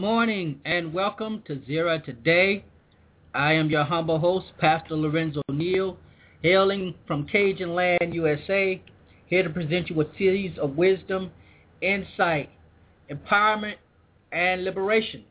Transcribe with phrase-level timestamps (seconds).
[0.00, 2.64] Morning and welcome to Zero Today.
[3.34, 5.98] I am your humble host, Pastor Lorenzo Neal,
[6.42, 8.80] hailing from Cajun Land, USA,
[9.26, 11.30] here to present you with series of wisdom,
[11.82, 12.48] insight,
[13.10, 13.74] empowerment,
[14.32, 15.22] and liberation.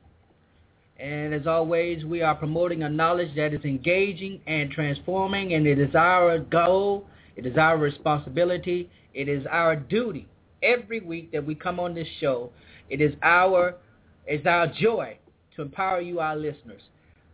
[1.00, 5.80] And as always, we are promoting a knowledge that is engaging and transforming, and it
[5.80, 10.28] is our goal, it is our responsibility, it is our duty
[10.62, 12.52] every week that we come on this show.
[12.92, 13.76] It is our
[14.30, 15.18] it's our joy
[15.56, 16.84] to empower you, our listeners,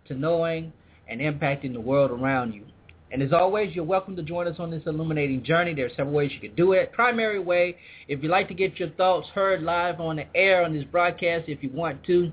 [0.07, 0.72] to knowing
[1.09, 2.63] and impacting the world around you.
[3.11, 5.73] And as always, you're welcome to join us on this illuminating journey.
[5.73, 6.94] There are several ways you can do it.
[6.94, 7.75] Primary way,
[8.07, 11.50] if you'd like to get your thoughts heard live on the air on this broadcast,
[11.50, 12.31] if you want to,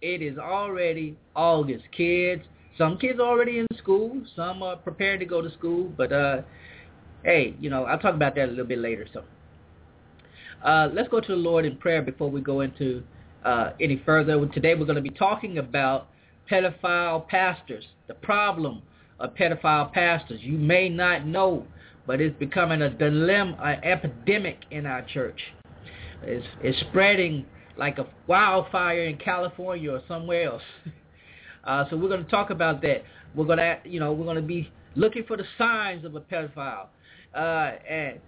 [0.00, 2.42] It is already August, kids.
[2.78, 4.22] Some kids are already in school.
[4.34, 5.92] Some are preparing to go to school.
[5.94, 6.40] But, uh,
[7.22, 9.06] hey, you know, I'll talk about that a little bit later.
[9.12, 9.24] So
[10.64, 13.02] uh, let's go to the Lord in prayer before we go into
[13.44, 14.44] uh, any further.
[14.48, 16.08] Today we're going to be talking about
[16.50, 18.82] pedophile pastors, the problem
[19.18, 20.40] of pedophile pastors.
[20.42, 21.66] You may not know,
[22.06, 25.40] but it's becoming a dilemma, an epidemic in our church.
[26.22, 27.46] It's, it's spreading
[27.78, 30.62] like a wildfire in California or somewhere else.
[31.62, 33.04] Uh, so we're going to talk about that.
[33.34, 36.20] We're going to, you know, we're going to be looking for the signs of a
[36.22, 36.86] pedophile.
[37.34, 38.18] Uh, and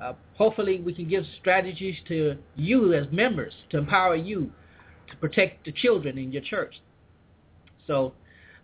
[0.00, 4.50] uh, hopefully we can give strategies to you as members to empower you
[5.10, 6.80] to protect the children in your church.
[7.86, 8.12] So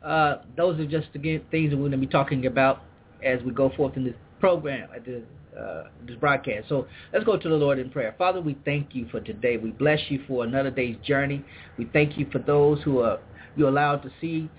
[0.03, 2.83] uh, those are just again things that we're going to be talking about
[3.25, 5.23] as we go forth in this program the
[5.59, 6.69] uh, this broadcast.
[6.69, 8.15] So let's go to the Lord in prayer.
[8.19, 9.57] Father, we thank you for today.
[9.57, 11.43] We bless you for another day's journey.
[11.79, 13.19] We thank you for those who are
[13.57, 14.51] you allowed to see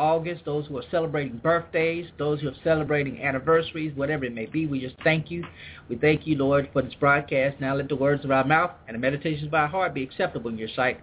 [0.00, 4.66] August, those who are celebrating birthdays, those who are celebrating anniversaries, whatever it may be.
[4.66, 5.44] We just thank you.
[5.90, 7.60] We thank you, Lord, for this broadcast.
[7.60, 10.48] Now let the words of our mouth and the meditations of our heart be acceptable
[10.48, 11.00] in your sight.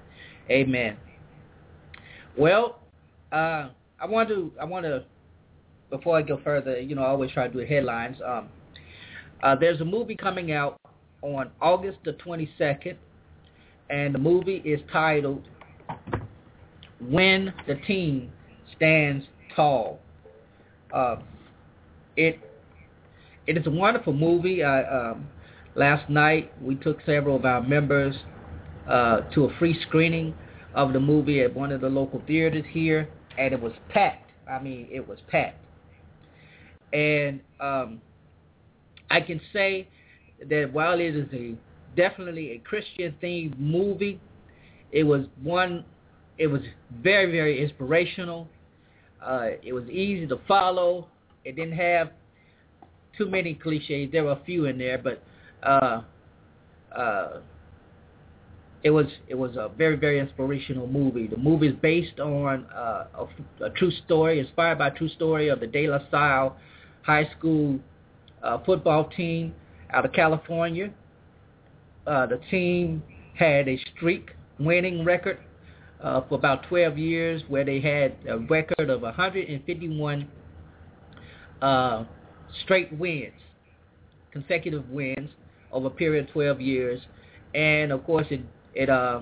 [0.50, 0.98] Amen.
[2.36, 2.80] Well,
[3.32, 3.70] uh,
[4.02, 5.04] I want to, I want to,
[5.92, 8.18] before I go further, you know, I always try to do headlines.
[8.26, 8.50] Um,
[9.44, 10.80] uh, there's a movie coming out
[11.22, 12.96] on August the 22nd,
[13.92, 15.44] and the movie is titled
[17.00, 18.32] when the team
[18.76, 19.26] stands
[19.56, 20.00] tall.
[20.94, 21.18] Uh,
[22.16, 22.40] it
[23.46, 24.64] it is a wonderful movie.
[24.64, 25.28] I, um,
[25.76, 28.16] last night we took several of our members
[28.90, 30.34] uh, to a free screening
[30.76, 34.32] of the movie at one of the local theaters here, and it was packed.
[34.50, 35.64] I mean, it was packed.
[36.94, 38.02] And um,
[39.10, 39.88] I can say
[40.50, 41.56] that while it is a
[41.96, 44.20] definitely a Christian themed movie,
[44.92, 45.84] it was one.
[46.38, 46.62] It was
[47.02, 48.48] very very inspirational.
[49.22, 51.08] Uh, it was easy to follow.
[51.44, 52.12] It didn't have
[53.18, 54.12] too many cliches.
[54.12, 55.24] There were a few in there, but
[55.64, 56.02] uh,
[56.96, 57.40] uh,
[58.84, 61.28] it was it was a very very inspirational movie.
[61.28, 63.08] The movie is based on uh,
[63.60, 66.56] a, a, true story, inspired by a true story of the De La Salle
[67.02, 67.80] High School
[68.44, 69.54] uh, football team
[69.92, 70.92] out of California.
[72.06, 73.04] Uh, the team
[73.36, 75.40] had a streak winning record
[76.04, 80.28] uh, for about 12 years, where they had a record of 151
[81.62, 82.04] uh,
[82.64, 83.34] straight wins,
[84.32, 85.30] consecutive wins
[85.72, 87.02] over a period of 12 years,
[87.54, 88.42] and of course it
[88.76, 89.22] it uh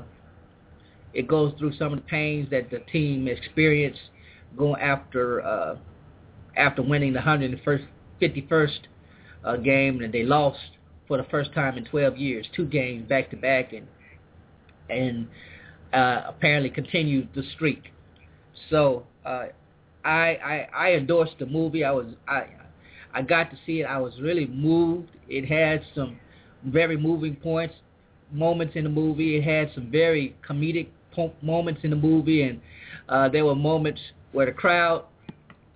[1.13, 4.01] it goes through some of the pains that the team experienced
[4.57, 5.75] going after uh,
[6.57, 8.79] after winning the 151st
[9.43, 10.59] uh, game, and they lost
[11.07, 13.87] for the first time in 12 years, two games back to back, and
[14.89, 15.27] and
[15.93, 17.83] uh, apparently continued the streak.
[18.69, 19.45] So uh,
[20.03, 21.83] I, I I endorsed the movie.
[21.83, 22.47] I was I
[23.13, 23.85] I got to see it.
[23.85, 25.09] I was really moved.
[25.27, 26.19] It had some
[26.65, 27.75] very moving points
[28.31, 29.37] moments in the movie.
[29.37, 32.61] It had some very comedic po- moments in the movie, and
[33.09, 34.01] uh, there were moments
[34.31, 35.05] where the crowd,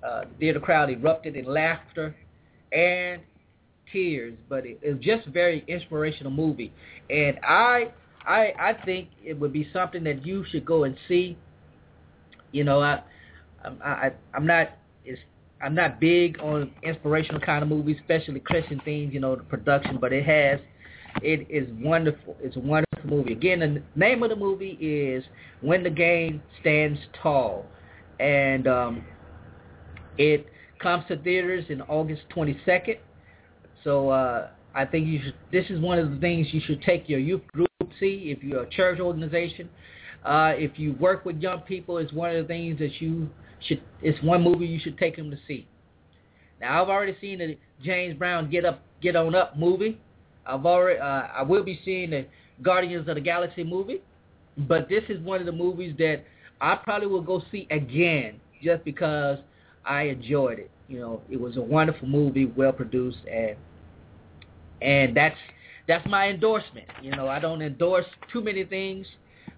[0.04, 2.16] uh, the crowd erupted in laughter
[2.72, 3.22] and
[3.92, 4.36] tears.
[4.50, 6.74] But it, it was just a very inspirational movie,
[7.10, 7.92] and I,
[8.28, 11.38] I, I think it would be something that you should go and see.
[12.52, 13.02] You know, I,
[13.64, 14.70] I, I I'm not.
[15.06, 15.20] It's
[15.62, 19.98] I'm not big on inspirational kind of movies, especially Christian themes, you know, the production,
[20.00, 20.60] but it has
[21.22, 22.36] it is wonderful.
[22.42, 23.34] It's a wonderful movie.
[23.34, 25.24] Again, the name of the movie is
[25.62, 27.66] When the Game Stands Tall.
[28.20, 29.04] And um,
[30.18, 30.48] it
[30.80, 32.98] comes to theaters in August 22nd.
[33.84, 35.36] So uh, I think you should.
[35.52, 37.69] This is one of the things you should take your youth group
[38.00, 39.70] see if you're a church organization.
[40.24, 43.30] Uh, if you work with young people, it's one of the things that you
[43.68, 43.82] should.
[44.02, 45.68] It's one movie you should take them to see.
[46.60, 50.00] Now I've already seen the James Brown Get Up, Get On Up movie.
[50.46, 52.26] I've already, uh, I will be seeing the
[52.62, 54.02] Guardians of the Galaxy movie,
[54.58, 56.24] but this is one of the movies that
[56.60, 59.38] I probably will go see again just because
[59.86, 60.72] I enjoyed it.
[60.90, 63.56] You know, it was a wonderful movie, well produced, and
[64.82, 65.38] and that's
[65.90, 66.88] that's my endorsement.
[67.02, 69.06] You know, I don't endorse too many things,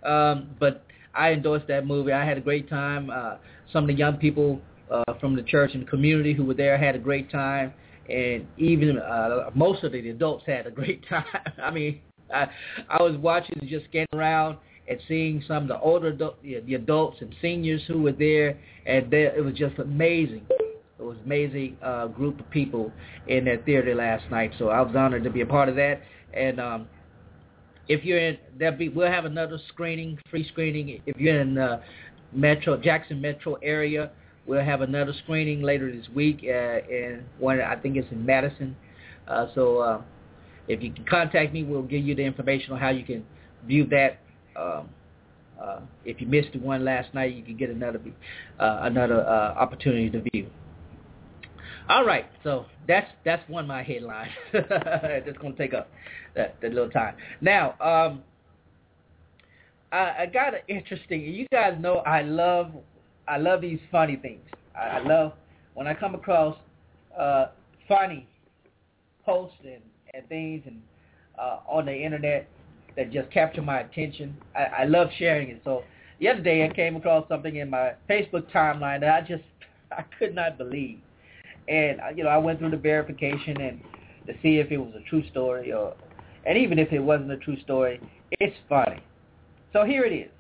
[0.04, 2.12] um, but I endorsed that movie.
[2.12, 3.12] I had a great time.
[3.12, 3.36] Uh,
[3.72, 6.78] some of the young people uh, from the church and the community who were there
[6.78, 7.74] had a great time
[8.10, 11.26] and even uh, most of the adults had a great time.
[11.62, 12.02] I mean,
[12.34, 12.48] I,
[12.90, 14.58] I was watching and just getting around
[14.88, 19.10] and seeing some of the older adult, the adults and seniors who were there, and
[19.12, 20.46] they, it was just amazing.
[20.50, 22.92] It was amazing uh, group of people
[23.28, 24.52] in that theater last night.
[24.60, 26.02] So I was honored to be a part of that.
[26.34, 26.88] And um,
[27.88, 31.02] if you're in, there be we'll have another screening, free screening.
[31.06, 31.82] If you're in uh,
[32.34, 34.12] Metro Jackson Metro area,
[34.48, 38.76] We'll have another screening later this week, uh, and one I think it's in Madison.
[39.28, 40.02] Uh, so uh,
[40.68, 43.24] if you can contact me, we'll give you the information on how you can
[43.68, 44.20] view that.
[44.56, 44.90] Um,
[45.62, 48.00] uh, if you missed the one last night, you can get another
[48.60, 50.48] uh, another uh, opportunity to view.
[51.92, 54.32] All right, so that's that's one of my headlines.
[54.54, 55.90] Just gonna take up
[56.38, 57.16] that, that little time.
[57.42, 58.24] Now, um,
[59.92, 61.22] I, I got an interesting.
[61.22, 62.72] You guys know I love
[63.28, 64.40] I love these funny things.
[64.74, 65.34] I, I love
[65.74, 66.56] when I come across
[67.20, 67.48] uh,
[67.90, 68.26] funny
[69.26, 69.82] posts and,
[70.14, 70.82] and things and
[71.38, 72.48] uh, on the internet
[72.96, 74.38] that just capture my attention.
[74.56, 75.62] I, I love sharing it.
[75.66, 75.84] So
[76.22, 79.44] the other day I came across something in my Facebook timeline that I just
[79.92, 81.00] I could not believe.
[81.68, 83.82] And uh, you know I went through the verification and
[84.28, 85.96] to see if it was a true story or
[86.46, 88.00] and even if it wasn't a true story,
[88.40, 89.02] it's funny.
[89.74, 90.32] So here it is.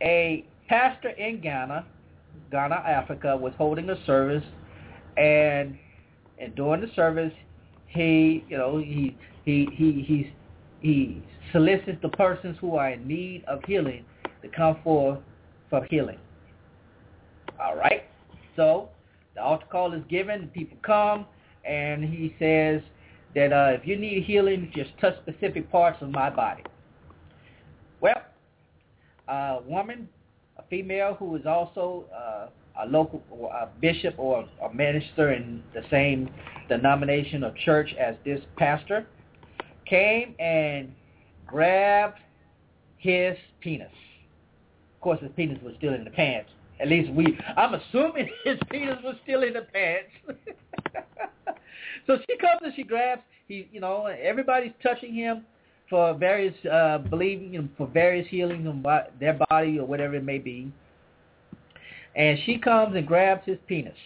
[0.00, 1.84] A pastor in Ghana,
[2.50, 4.44] Ghana, Africa, was holding a service,
[5.16, 5.78] and
[6.38, 7.32] and during the service,
[7.86, 10.32] he, you know, he he he he
[10.80, 14.04] he solicits the persons who are in need of healing
[14.42, 15.18] to come forth
[15.70, 16.18] for healing.
[17.62, 18.04] All right,
[18.56, 18.88] so
[19.34, 21.26] the altar call is given, people come,
[21.64, 22.82] and he says
[23.34, 26.64] that uh, if you need healing, just touch specific parts of my body.
[28.00, 28.22] Well,
[29.28, 30.08] a woman
[30.58, 32.48] a female who is also uh,
[32.82, 33.22] a local
[33.52, 36.30] a bishop or a minister in the same
[36.68, 39.06] denomination or church as this pastor,
[39.86, 40.92] came and
[41.46, 42.18] grabbed
[42.98, 43.90] his penis.
[44.96, 46.50] Of course, his penis was still in the pants.
[46.82, 50.10] At least we, I'm assuming his penis was still in the pants.
[52.06, 55.46] so she comes and she grabs, he, you know, everybody's touching him
[55.88, 58.84] for various, uh, believing, you for various healings of
[59.20, 60.72] their body or whatever it may be.
[62.16, 63.96] And she comes and grabs his penis.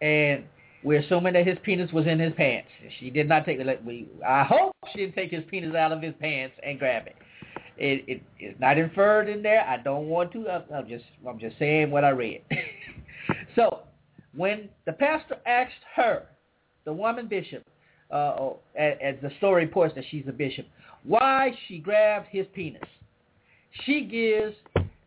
[0.00, 0.44] And
[0.84, 2.68] we're assuming that his penis was in his pants.
[3.00, 3.84] She did not take it.
[3.84, 7.16] We, I hope she didn't take his penis out of his pants and grab it.
[7.76, 9.66] It, it it's not inferred in there.
[9.66, 10.48] I don't want to.
[10.48, 12.42] I'm just I'm just saying what I read.
[13.56, 13.80] so
[14.36, 16.24] when the pastor asked her,
[16.84, 17.64] the woman bishop,
[18.10, 20.66] uh, as, as the story reports that she's a bishop,
[21.02, 22.82] why she grabbed his penis,
[23.84, 24.56] she gives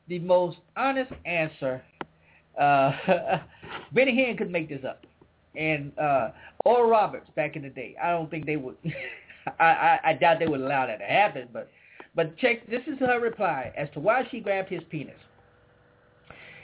[0.08, 1.82] the most honest answer.
[2.60, 2.92] Uh,
[3.94, 5.06] Benny Hinn could make this up,
[5.56, 6.30] and uh,
[6.66, 7.96] Oral Roberts back in the day.
[8.02, 8.76] I don't think they would.
[9.60, 11.70] I, I, I doubt they would allow that to happen, but
[12.18, 15.16] but check, this is her reply as to why she grabbed his penis.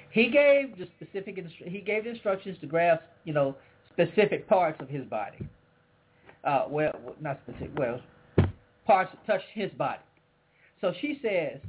[0.10, 3.56] He gave the specific, he gave instructions to grab, you know,
[3.92, 5.38] specific parts of his body.
[6.44, 8.02] Uh, well, not specific, well,
[8.88, 10.02] parts that touch his body.
[10.82, 11.60] So she says,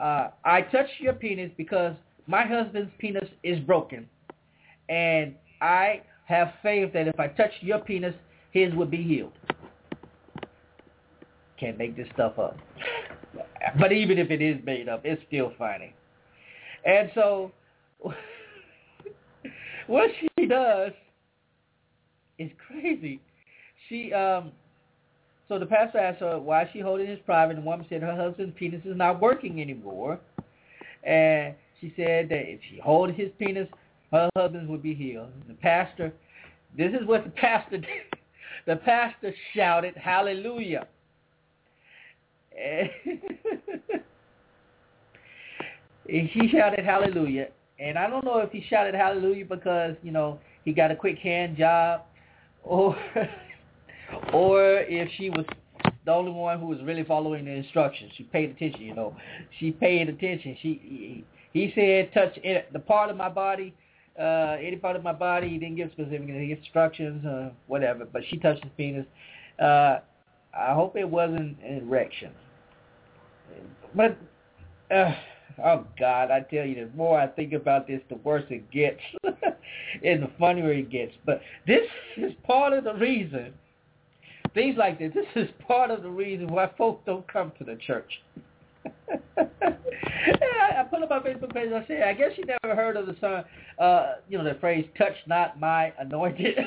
[0.00, 1.94] uh, I touched your penis because
[2.26, 4.08] my husband's penis is broken.
[4.88, 8.14] And I have faith that if I touch your penis,
[8.52, 9.32] his would be healed.
[11.60, 12.56] Can't make this stuff up.
[13.78, 15.94] but even if it is made up, it's still funny.
[16.86, 17.52] And so
[19.86, 20.92] what she does
[22.38, 23.20] is crazy.
[23.88, 24.52] She um
[25.48, 28.00] so the pastor asked her why is she holding his private and the woman said
[28.02, 30.18] her husband's penis is not working anymore.
[31.04, 33.68] And she said that if she hold his penis,
[34.12, 35.30] her husband would be healed.
[35.46, 36.12] The pastor
[36.76, 37.88] this is what the pastor did.
[38.66, 40.86] The pastor shouted, Hallelujah.
[46.06, 47.48] he shouted hallelujah.
[47.78, 51.18] And I don't know if he shouted hallelujah because, you know, he got a quick
[51.18, 52.02] hand job
[52.62, 52.96] or
[54.32, 55.46] or if she was
[56.04, 58.12] the only one who was really following the instructions.
[58.16, 59.16] She paid attention, you know.
[59.58, 60.56] She paid attention.
[60.60, 62.38] She he, said touch
[62.72, 63.74] the part of my body,
[64.18, 65.48] uh, any part of my body.
[65.48, 68.04] He didn't give specific instructions, uh, whatever.
[68.04, 69.06] But she touched his penis.
[69.58, 70.00] Uh,
[70.54, 72.32] I hope it wasn't an erection.
[73.94, 74.16] But,
[74.94, 75.12] uh,
[75.64, 79.00] oh God, I tell you, the more I think about this, the worse it gets,
[79.24, 81.12] and the funnier it gets.
[81.24, 83.52] But this is part of the reason.
[84.54, 87.76] Things like this, this is part of the reason why folks don't come to the
[87.76, 88.10] church.
[89.38, 91.70] I, put up my Facebook page.
[91.72, 93.44] I said, I guess you never heard of the song,
[93.78, 96.58] uh, you know, the phrase "touch not my anointed."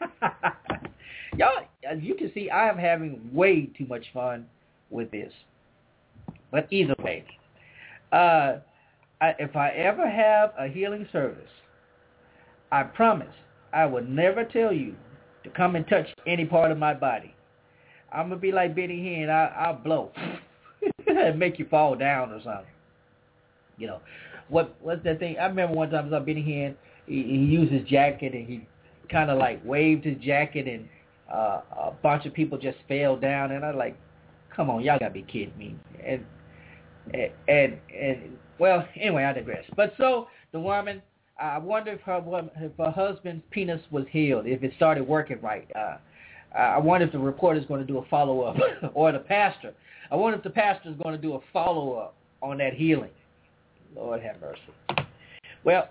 [1.36, 4.46] Y'all, as you can see, I am having way too much fun
[4.90, 5.32] with this.
[6.50, 7.24] But either way,
[8.12, 8.58] uh,
[9.20, 11.50] I, if I ever have a healing service,
[12.70, 13.34] I promise
[13.72, 14.94] I will never tell you
[15.42, 17.34] to come and touch any part of my body.
[18.12, 19.28] I'm gonna be like Benny Hinn.
[19.28, 20.12] I, I'll blow
[21.06, 22.66] and make you fall down or something.
[23.76, 24.00] You know,
[24.48, 25.36] what what's that thing?
[25.38, 26.76] I remember one time I saw Benny Hinn.
[27.06, 28.66] He, he used his jacket and he
[29.10, 30.88] kind of like waved his jacket and
[31.32, 33.96] uh, a bunch of people just fell down, and I'm like,
[34.54, 35.76] come on, y'all gotta be kidding me.
[36.04, 36.24] And
[37.12, 39.64] and and, and well, anyway, I digress.
[39.76, 41.02] But so the woman,
[41.40, 42.22] I wonder if her
[42.56, 45.68] if her husband's penis was healed, if it started working right.
[45.74, 45.96] Uh,
[46.56, 48.56] I wonder if the reporter is going to do a follow up,
[48.94, 49.74] or the pastor.
[50.10, 53.10] I wonder if the pastor is going to do a follow up on that healing.
[53.96, 55.08] Lord have mercy.
[55.64, 55.88] Well.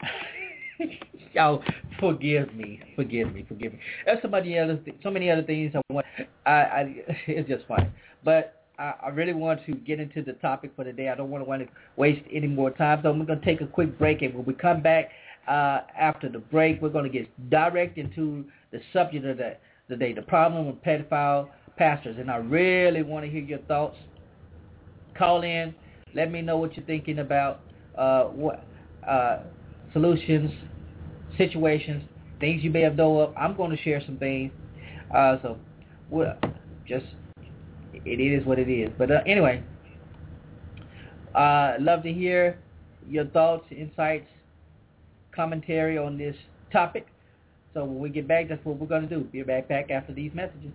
[1.34, 1.62] Y'all
[1.98, 3.78] forgive me, forgive me, forgive me.
[4.04, 6.06] There's so many other, th- so many other things I want.
[6.44, 6.94] I, I
[7.26, 7.92] it's just fine,
[8.24, 11.08] but I, I really want to get into the topic for today.
[11.08, 13.60] I don't want to want to waste any more time, so I'm going to take
[13.60, 15.10] a quick break, and when we come back
[15.48, 19.56] uh, after the break, we're going to get direct into the subject of the,
[19.88, 23.96] the day, the problem with pedophile pastors, and I really want to hear your thoughts.
[25.16, 25.74] Call in,
[26.14, 27.60] let me know what you're thinking about
[27.96, 28.64] uh, what
[29.06, 29.38] uh,
[29.92, 30.50] solutions
[31.38, 32.02] situations,
[32.40, 33.34] things you may have known of.
[33.36, 34.52] I'm going to share some things.
[35.14, 35.58] Uh, so,
[36.10, 36.36] well,
[36.86, 37.06] just
[37.92, 38.90] it is what it is.
[38.98, 39.62] But uh, anyway,
[41.34, 42.58] uh, love to hear
[43.08, 44.28] your thoughts, insights,
[45.34, 46.36] commentary on this
[46.72, 47.06] topic.
[47.74, 49.24] So when we get back, that's what we're going to do.
[49.24, 50.72] Be right back after these messages.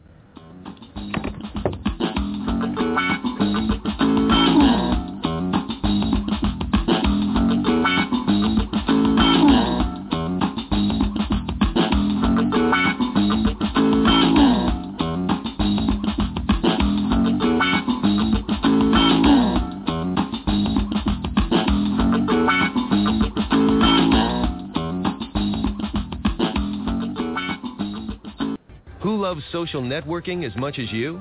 [29.57, 31.19] Social networking as much as you?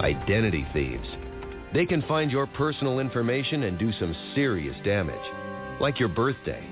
[0.00, 1.06] Identity thieves.
[1.72, 5.14] They can find your personal information and do some serious damage,
[5.80, 6.66] like your birthday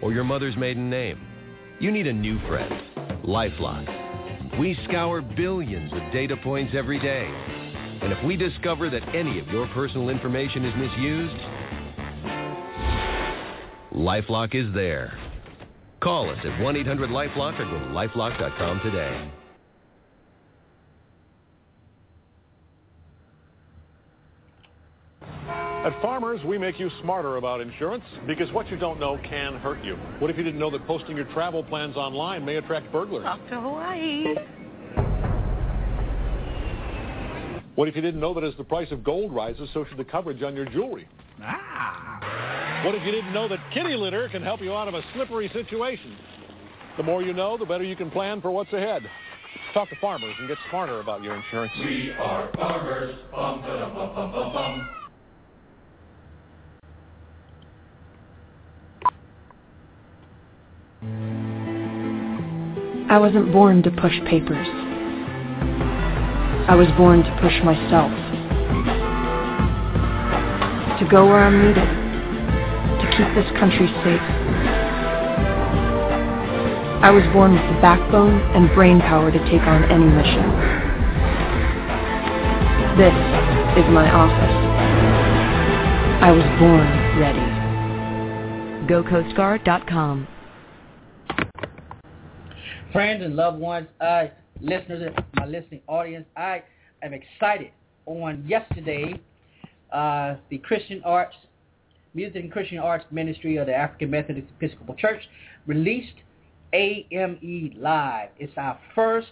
[0.00, 1.20] or your mother's maiden name.
[1.80, 2.72] You need a new friend,
[3.24, 4.60] LifeLock.
[4.60, 7.26] We scour billions of data points every day.
[8.02, 11.42] And if we discover that any of your personal information is misused,
[13.92, 15.18] LifeLock is there.
[16.00, 19.32] Call us at 1-800-LifeLock or go to lifelock.com today.
[25.86, 29.84] At Farmers, we make you smarter about insurance because what you don't know can hurt
[29.84, 29.94] you.
[30.18, 33.24] What if you didn't know that posting your travel plans online may attract burglars?
[33.24, 34.34] Off to Hawaii.
[37.76, 40.04] What if you didn't know that as the price of gold rises, so should the
[40.04, 41.06] coverage on your jewelry?
[41.40, 42.82] Ah.
[42.84, 45.48] What if you didn't know that kitty litter can help you out of a slippery
[45.52, 46.16] situation?
[46.96, 49.08] The more you know, the better you can plan for what's ahead.
[49.72, 51.72] Talk to farmers and get smarter about your insurance.
[51.78, 53.14] We are farmers.
[53.30, 54.88] Bum, ba, bum, bum, bum,
[63.08, 64.66] I wasn't born to push papers.
[66.66, 68.10] I was born to push myself.
[70.98, 71.86] To go where I'm needed.
[72.98, 74.26] To keep this country safe.
[77.06, 80.42] I was born with the backbone and brain power to take on any mission.
[82.98, 83.14] This
[83.78, 84.56] is my office.
[86.26, 86.90] I was born
[87.22, 87.46] ready.
[88.90, 90.26] GoCoastGuard.com.
[92.96, 96.62] Friends and loved ones, I listeners, my listening audience, I
[97.02, 97.72] am excited.
[98.06, 99.20] On yesterday,
[99.92, 101.36] uh, the Christian Arts,
[102.14, 105.20] Music and Christian Arts Ministry of the African Methodist Episcopal Church
[105.66, 106.14] released
[106.72, 108.30] AME Live.
[108.38, 109.28] It's our first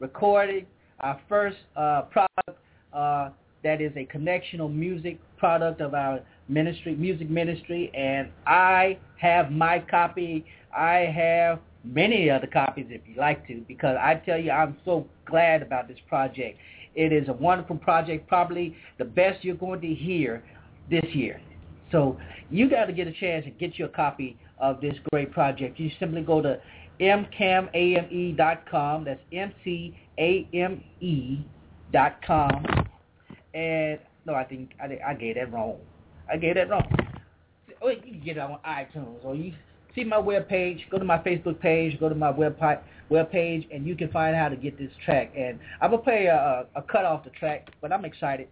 [0.00, 0.66] recording,
[1.00, 3.30] our first uh, product uh,
[3.64, 9.78] that is a connectional music product of our ministry, music ministry, and I have my
[9.78, 10.44] copy.
[10.76, 15.06] I have many other copies if you like to, because I tell you, I'm so
[15.26, 16.58] glad about this project.
[16.94, 20.42] It is a wonderful project, probably the best you're going to hear
[20.90, 21.40] this year.
[21.92, 22.18] So
[22.50, 25.78] you got to get a chance and get your copy of this great project.
[25.78, 26.60] You simply go to
[27.00, 28.34] mcamame.com.
[29.04, 30.18] That's M-C-A-M-E
[31.92, 32.66] dot com.
[33.54, 35.78] And no, I think I, I gave that wrong.
[36.30, 36.86] I gave that wrong.
[37.80, 39.54] Oh, you can get it on iTunes or you
[39.98, 42.56] see my web page, go to my Facebook page, go to my web
[43.08, 45.32] web page, and you can find how to get this track.
[45.36, 48.48] And I'm gonna play a, a cut off the track, but I'm excited.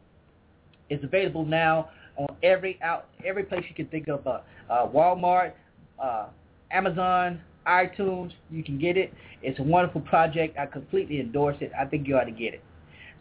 [0.88, 4.26] It's available now on every out every place you can think of.
[4.26, 5.52] Uh, uh, Walmart,
[6.02, 6.26] uh,
[6.70, 8.32] Amazon, iTunes.
[8.50, 9.12] You can get it.
[9.42, 10.58] It's a wonderful project.
[10.58, 11.72] I completely endorse it.
[11.78, 12.62] I think you ought to get it.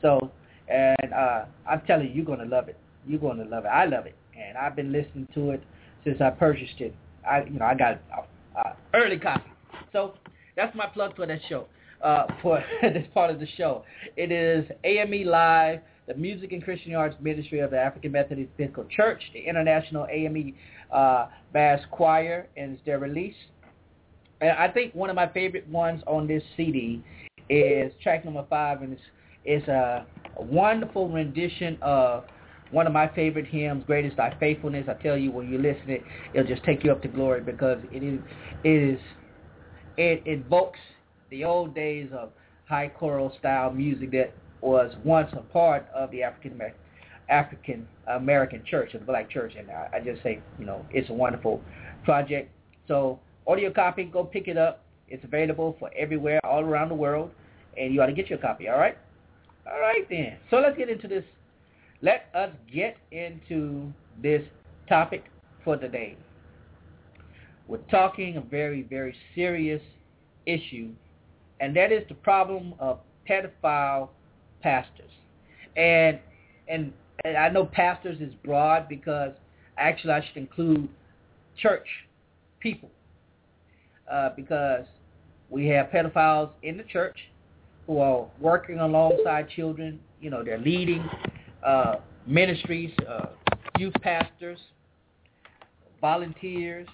[0.02, 0.32] So,
[0.68, 2.78] and uh, I'm telling you, you're gonna love it.
[3.08, 3.70] You're gonna love it.
[3.70, 5.64] I love it, and I've been listening to it
[6.04, 6.96] since I purchased it.
[7.30, 9.50] I, you know, I got a, a early copy.
[9.92, 10.14] So
[10.56, 11.68] that's my plug for that show,
[12.04, 13.84] uh, for this part of the show.
[14.16, 18.90] It is AME Live, the Music and Christian Arts Ministry of the African Methodist Episcopal
[18.90, 20.54] Church, the International AME
[20.92, 23.36] uh, Mass Choir, and it's their release.
[24.42, 27.04] And I think one of my favorite ones on this CD
[27.50, 29.02] is track number five, and it's,
[29.46, 30.06] it's a
[30.38, 32.26] wonderful rendition of
[32.76, 35.90] one of my favorite hymns, "Great Is Thy Faithfulness." I tell you, when you listen
[35.90, 38.20] it, it'll just take you up to glory because it is,
[38.66, 39.00] it is,
[39.98, 40.80] it invokes
[41.30, 42.32] the old days of
[42.68, 46.80] high choral style music that was once a part of the African American
[47.30, 51.10] African American church, of the black church, and I, I just say, you know, it's
[51.10, 51.62] a wonderful
[52.04, 52.52] project.
[52.90, 54.84] So, audio copy, go pick it up.
[55.08, 57.32] It's available for everywhere, all around the world,
[57.78, 58.68] and you ought to get your copy.
[58.68, 58.98] All right,
[59.66, 60.38] all right then.
[60.50, 61.24] So let's get into this
[62.02, 64.44] let us get into this
[64.88, 65.26] topic
[65.64, 66.18] for today.
[67.68, 69.82] We're talking a very, very serious
[70.46, 70.92] issue,
[71.60, 74.10] and that is the problem of pedophile
[74.62, 75.12] pastors.
[75.76, 76.20] And
[76.68, 79.32] and, and I know pastors is broad because
[79.78, 80.90] actually I should include
[81.58, 81.88] church
[82.60, 82.90] people
[84.12, 84.86] uh, because
[85.50, 87.18] we have pedophiles in the church
[87.88, 90.00] who are working alongside children.
[90.22, 91.08] You know, they're leading
[91.66, 91.96] uh,
[92.28, 93.28] ministries, uh,
[93.78, 94.60] youth pastors,
[96.00, 96.88] volunteers,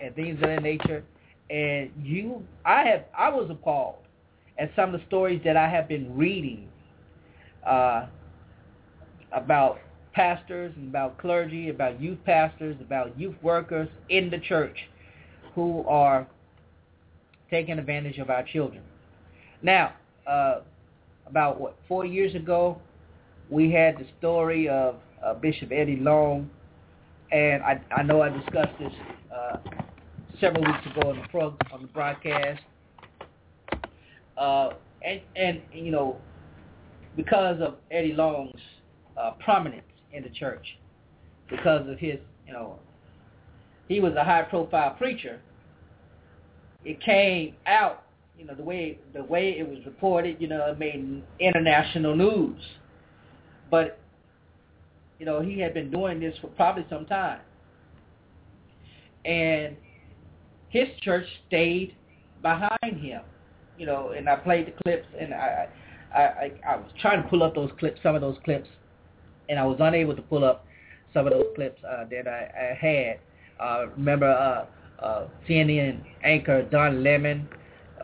[0.00, 1.04] and things of that nature.
[1.50, 3.96] And you, I have, I was appalled
[4.58, 6.68] at some of the stories that I have been reading
[7.66, 8.06] uh,
[9.32, 9.78] about
[10.12, 14.76] pastors and about clergy, about youth pastors, about youth workers in the church
[15.54, 16.26] who are
[17.50, 18.82] taking advantage of our children.
[19.62, 19.92] Now,
[20.26, 20.60] uh,
[21.26, 22.80] about what four years ago,
[23.52, 26.48] we had the story of uh, Bishop Eddie Long,
[27.30, 28.92] and I I know I discussed this
[29.32, 29.58] uh,
[30.40, 32.62] several weeks ago on the pro on the broadcast.
[34.38, 34.70] Uh,
[35.04, 36.16] and and you know,
[37.14, 38.58] because of Eddie Long's
[39.20, 39.82] uh, prominence
[40.14, 40.78] in the church,
[41.50, 42.78] because of his you know,
[43.86, 45.40] he was a high profile preacher.
[46.84, 48.04] It came out,
[48.38, 52.58] you know, the way the way it was reported, you know, it made international news.
[53.72, 53.98] But
[55.18, 57.40] you know, he had been doing this for probably some time.
[59.24, 59.76] And
[60.68, 61.96] his church stayed
[62.42, 63.22] behind him.
[63.78, 65.68] You know, and I played the clips and I
[66.14, 68.68] I, I, I was trying to pull up those clips, some of those clips,
[69.48, 70.66] and I was unable to pull up
[71.14, 73.20] some of those clips uh, that I, I had.
[73.58, 77.48] Uh, remember, uh, uh, CNN anchor Don Lemon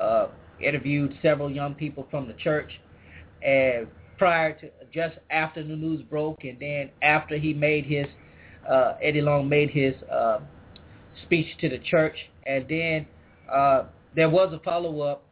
[0.01, 0.29] uh,
[0.61, 2.71] interviewed several young people from the church,
[3.43, 8.07] and prior to just after the news broke, and then after he made his
[8.69, 10.41] uh, Eddie Long made his uh,
[11.25, 13.07] speech to the church, and then
[13.53, 15.25] uh, there was a follow up,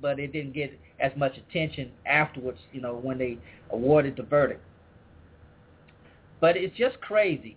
[0.00, 2.58] but it didn't get as much attention afterwards.
[2.72, 3.38] You know, when they
[3.70, 4.62] awarded the verdict.
[6.40, 7.56] But it's just crazy.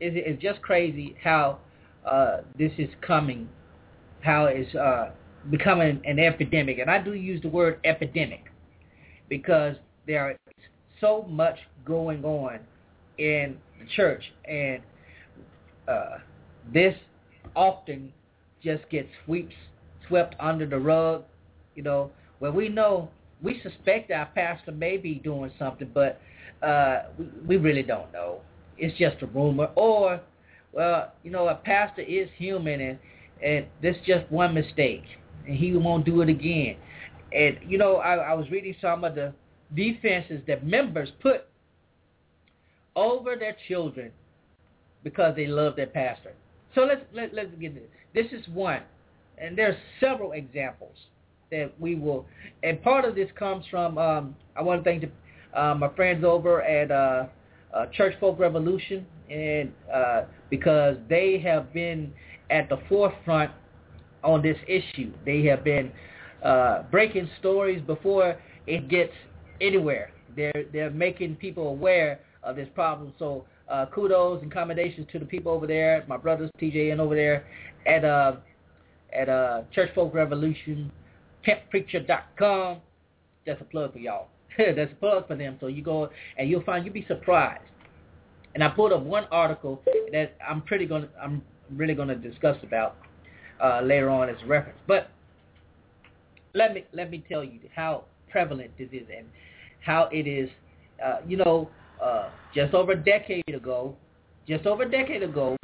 [0.00, 1.58] It's, it's just crazy how
[2.04, 3.48] uh, this is coming,
[4.22, 5.10] how it's uh,
[5.50, 6.78] becoming an epidemic.
[6.78, 8.44] And I do use the word epidemic
[9.28, 9.76] because
[10.06, 10.36] there is
[11.00, 12.60] so much going on
[13.18, 14.22] in the church.
[14.44, 14.80] And
[15.88, 16.18] uh,
[16.72, 16.94] this
[17.54, 18.12] often
[18.62, 19.54] just gets sweeps,
[20.08, 21.24] swept under the rug,
[21.74, 23.08] you know, where we know,
[23.42, 26.20] we suspect our pastor may be doing something, but
[26.62, 28.40] uh, we, we really don't know.
[28.78, 29.70] It's just a rumor.
[29.76, 30.20] Or,
[30.72, 32.98] well, you know, a pastor is human, and
[33.42, 35.04] and this just one mistake,
[35.46, 36.76] and he won't do it again.
[37.32, 39.32] And you know, I, I was reading some of the
[39.74, 41.46] defenses that members put
[42.96, 44.10] over their children
[45.02, 46.32] because they love their pastor.
[46.74, 47.84] So let's let, let's get this.
[48.14, 48.82] This is one,
[49.38, 50.96] and there's several examples
[51.50, 52.26] that we will.
[52.62, 55.04] And part of this comes from um, I want to thank
[55.54, 57.26] uh, my friends over at uh,
[57.72, 62.12] uh, Church Folk Revolution, and uh, because they have been
[62.50, 63.50] at the forefront
[64.22, 65.12] on this issue.
[65.24, 65.92] They have been
[66.42, 69.12] uh, breaking stories before it gets
[69.60, 70.12] anywhere.
[70.36, 73.12] They're they're making people aware of this problem.
[73.18, 77.46] So uh, kudos and commendations to the people over there, my brothers TJN over there
[77.86, 78.36] at uh
[79.12, 80.90] at uh Church Folk Revolution,
[81.46, 82.78] pimppreacher.com.
[83.46, 84.28] That's a plug for y'all.
[84.58, 85.56] That's a plug for them.
[85.60, 87.62] So you go and you'll find you'll be surprised.
[88.54, 92.96] And I pulled up one article that I'm pretty gonna I'm really gonna discuss about
[93.62, 94.78] uh, later on as a reference.
[94.86, 95.10] But
[96.54, 99.26] let me let me tell you how prevalent this is and
[99.80, 100.50] how it is.
[101.04, 101.70] Uh, you know,
[102.02, 103.94] uh, just over a decade ago,
[104.48, 105.56] just over a decade ago,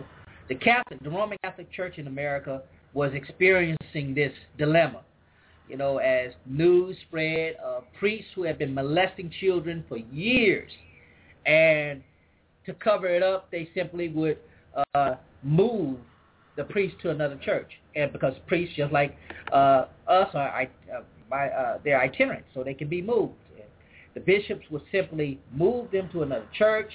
[0.49, 2.63] the Catholic, the Roman Catholic Church in America
[2.95, 5.01] was experiencing this dilemma
[5.69, 10.71] you know, as news spread of priests who have been molesting children for years.
[11.47, 12.03] And
[12.67, 14.39] to cover it up, they simply would
[14.95, 15.99] uh, move
[16.57, 17.71] the priest to another church.
[17.95, 19.17] And because priests, just like
[19.53, 23.35] uh, us, are uh, by, uh, they're itinerant, so they can be moved.
[24.13, 26.93] The bishops would simply move them to another church,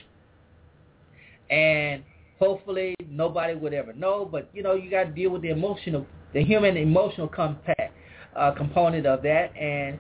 [1.50, 2.04] and
[2.40, 4.28] hopefully nobody would ever know.
[4.30, 7.94] But you know, you got to deal with the emotional, the human emotional compact
[8.36, 9.56] uh, component of that.
[9.56, 9.98] And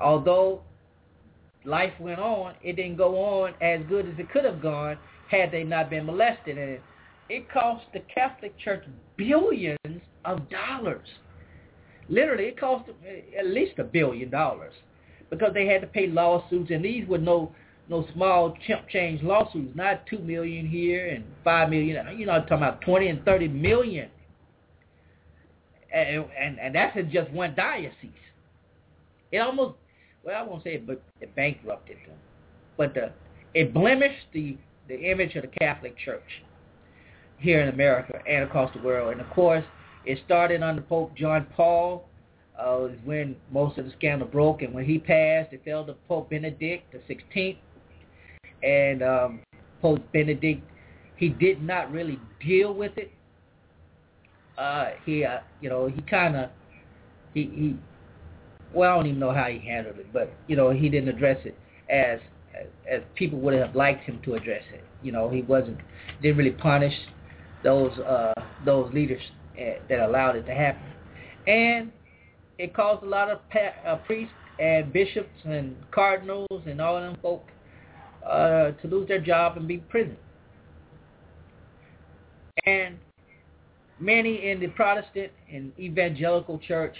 [0.00, 0.62] although
[1.64, 4.98] life went on, it didn't go on as good as it could have gone
[5.30, 6.58] had they not been molested.
[6.58, 6.80] And
[7.28, 8.84] it cost the Catholic Church
[9.16, 11.06] billions of dollars.
[12.08, 12.88] Literally, it cost
[13.38, 14.72] at least a billion dollars
[15.30, 17.52] because they had to pay lawsuits, and these were no
[17.88, 22.18] no small chimp change lawsuits, not two million here and five million.
[22.18, 24.08] You know, I'm talking about twenty and thirty million
[25.96, 28.10] and, and and that's in just one diocese.
[29.32, 29.76] It almost,
[30.24, 32.16] well, I won't say it, but it bankrupted them,
[32.76, 33.12] but the,
[33.54, 34.56] it blemished the
[34.88, 36.42] the image of the Catholic Church
[37.38, 39.12] here in America and across the world.
[39.12, 39.64] And of course,
[40.06, 42.08] it started under Pope John Paul.
[42.58, 46.30] Uh, when most of the scandal broke, and when he passed, it fell to Pope
[46.30, 47.58] Benedict the 16th.
[48.62, 49.40] And um,
[49.82, 50.62] Pope Benedict,
[51.16, 53.12] he did not really deal with it
[54.58, 56.50] uh, he, uh, you know, he kind of,
[57.34, 57.76] he, he,
[58.74, 61.38] well, I don't even know how he handled it, but you know, he didn't address
[61.44, 61.56] it
[61.90, 62.20] as
[62.90, 64.82] as, people would have liked him to address it.
[65.02, 65.78] You know, he wasn't,
[66.22, 66.94] didn't really punish
[67.62, 68.32] those uh,
[68.64, 69.20] those leaders
[69.56, 70.82] that allowed it to happen,
[71.46, 71.92] and
[72.58, 77.16] it caused a lot of pa- uh, priests and bishops and cardinals and all them
[77.20, 77.44] folk
[78.26, 80.16] uh, to lose their job and be in prison.
[82.64, 82.96] And
[84.00, 86.96] many in the Protestant and evangelical church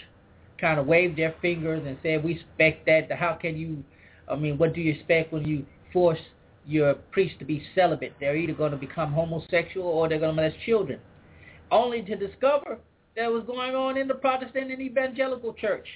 [0.61, 3.11] kind of waved their fingers and said, we expect that.
[3.11, 3.83] How can you,
[4.31, 6.21] I mean, what do you expect when you force
[6.67, 8.13] your priest to be celibate?
[8.21, 11.01] They're either going to become homosexual or they're going to molest children.
[11.71, 12.79] Only to discover
[13.17, 15.87] that was going on in the Protestant and evangelical church.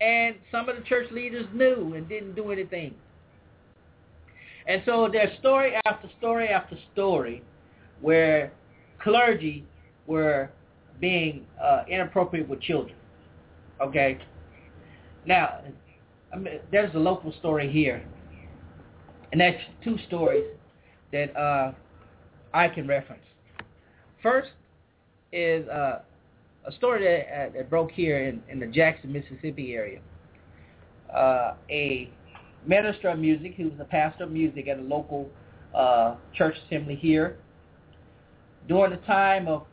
[0.00, 2.94] And some of the church leaders knew and didn't do anything.
[4.66, 7.42] And so there's story after story after story
[8.00, 8.52] where
[9.00, 9.64] clergy
[10.06, 10.50] were
[11.00, 12.96] being uh, inappropriate with children.
[13.80, 14.18] Okay?
[15.24, 15.60] Now,
[16.32, 18.04] I mean, there's a local story here.
[19.32, 20.44] And that's two stories
[21.12, 21.72] that uh,
[22.52, 23.22] I can reference.
[24.22, 24.50] First
[25.32, 26.00] is uh,
[26.66, 30.00] a story that, uh, that broke here in, in the Jackson, Mississippi area.
[31.14, 32.10] Uh, a
[32.66, 35.28] minister of music, he was a pastor of music at a local
[35.74, 37.38] uh, church assembly here.
[38.68, 39.66] During the time of,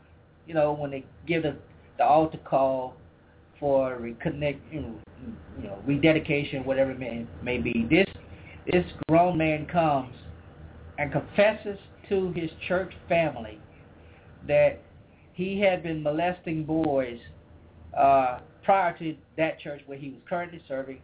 [0.47, 1.55] you know, when they give the,
[1.97, 2.95] the altar call
[3.59, 4.95] for reconnect, you know,
[5.59, 8.07] you know, rededication, whatever it may, may be, this
[8.71, 10.13] this grown man comes
[10.97, 11.77] and confesses
[12.09, 13.59] to his church family
[14.47, 14.79] that
[15.35, 17.19] he had been molesting boys
[17.95, 21.01] uh, prior to that church where he was currently serving,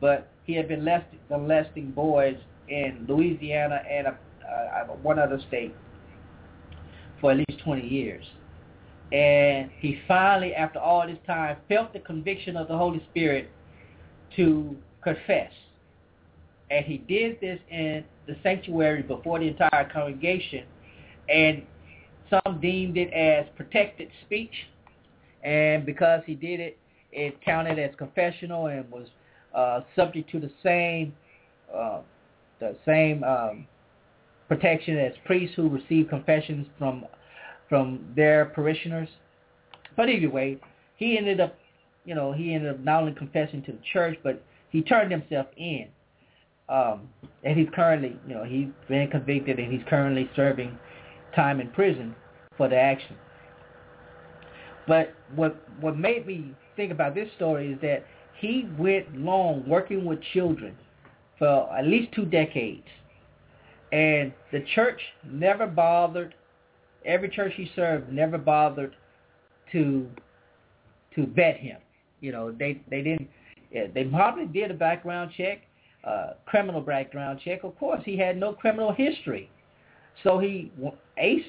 [0.00, 0.86] but he had been
[1.30, 2.36] molesting boys
[2.68, 5.74] in Louisiana and a, uh, one other state
[7.20, 8.24] for at least 20 years.
[9.12, 13.48] And he finally, after all this time, felt the conviction of the Holy Spirit
[14.36, 15.52] to confess.
[16.70, 20.64] And he did this in the sanctuary before the entire congregation.
[21.28, 21.62] And
[22.30, 24.52] some deemed it as protected speech,
[25.42, 26.78] and because he did it,
[27.12, 29.08] it counted as confessional and was
[29.54, 31.14] uh, subject to the same
[31.74, 32.00] uh,
[32.60, 33.66] the same um,
[34.48, 37.04] protection as priests who receive confessions from
[37.68, 39.08] from their parishioners.
[39.96, 40.58] But either way,
[40.96, 41.56] he ended up,
[42.04, 45.46] you know, he ended up not only confessing to the church, but he turned himself
[45.56, 45.88] in.
[46.68, 47.08] Um,
[47.44, 50.78] and he's currently, you know, he's been convicted and he's currently serving
[51.34, 52.14] time in prison
[52.56, 53.16] for the action.
[54.86, 58.04] But what what made me think about this story is that
[58.40, 60.76] he went long working with children
[61.38, 62.86] for at least two decades.
[63.92, 66.34] And the church never bothered,
[67.04, 68.96] every church he served never bothered
[69.72, 70.08] to
[71.14, 71.78] to vet him.
[72.20, 73.28] You know, they they didn't.
[73.70, 75.58] They probably did a background check,
[76.02, 77.64] uh, criminal background check.
[77.64, 79.50] Of course, he had no criminal history,
[80.22, 80.72] so he
[81.22, 81.44] aced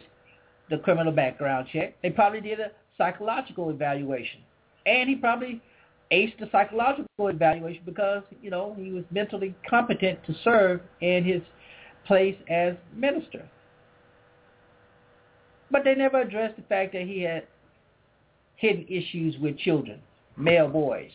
[0.69, 1.95] the criminal background check.
[2.01, 4.41] They probably did a psychological evaluation.
[4.85, 5.61] And he probably
[6.11, 11.41] aced the psychological evaluation because, you know, he was mentally competent to serve in his
[12.05, 13.47] place as minister.
[15.71, 17.45] But they never addressed the fact that he had
[18.55, 19.99] hidden issues with children,
[20.35, 21.11] male boys.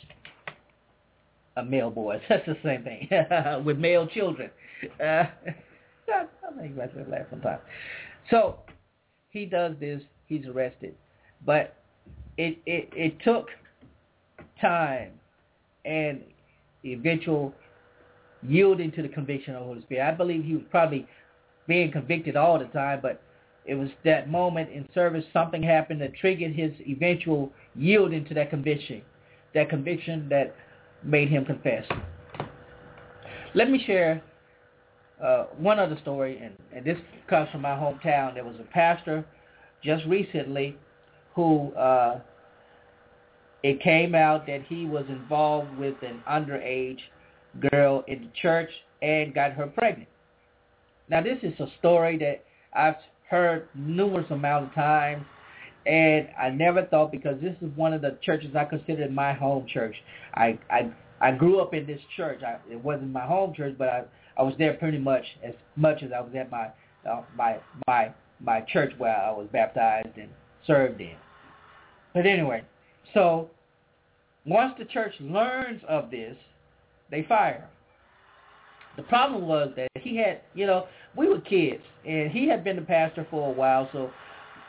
[1.56, 3.08] Uh, male boys, that's the same thing,
[3.64, 4.50] with male children.
[5.04, 5.24] Uh,
[6.12, 7.10] I that's a
[7.44, 7.60] laugh.
[8.30, 8.58] So
[9.30, 10.94] he does this, he's arrested.
[11.44, 11.76] But
[12.36, 13.48] it, it, it took
[14.60, 15.12] time
[15.84, 16.22] and
[16.84, 17.54] eventual
[18.42, 20.08] yielding to the conviction of the Holy Spirit.
[20.08, 21.06] I believe he was probably
[21.66, 23.22] being convicted all the time, but
[23.64, 28.50] it was that moment in service, something happened that triggered his eventual yielding to that
[28.50, 29.02] conviction,
[29.54, 30.54] that conviction that
[31.02, 31.84] made him confess.
[33.54, 34.22] Let me share
[35.24, 38.34] uh, one other story, and, and this comes from my hometown.
[38.34, 39.24] There was a pastor
[39.82, 40.76] just recently
[41.34, 42.20] who uh,
[43.62, 46.98] it came out that he was involved with an underage
[47.70, 48.70] girl in the church
[49.02, 50.08] and got her pregnant.
[51.08, 52.96] Now this is a story that I've
[53.28, 55.24] heard numerous amount of times
[55.86, 59.66] and I never thought because this is one of the churches I considered my home
[59.66, 59.94] church.
[60.34, 62.42] I I I grew up in this church.
[62.42, 64.04] I, it wasn't my home church, but I
[64.36, 66.68] I was there pretty much as much as I was at my
[67.08, 70.28] uh, my my my church where I was baptized and
[70.66, 71.16] served in.
[72.12, 72.64] But anyway,
[73.12, 73.50] so
[74.46, 76.36] once the church learns of this,
[77.10, 77.68] they fire him.
[78.96, 82.76] The problem was that he had, you know, we were kids, and he had been
[82.76, 84.10] the pastor for a while, so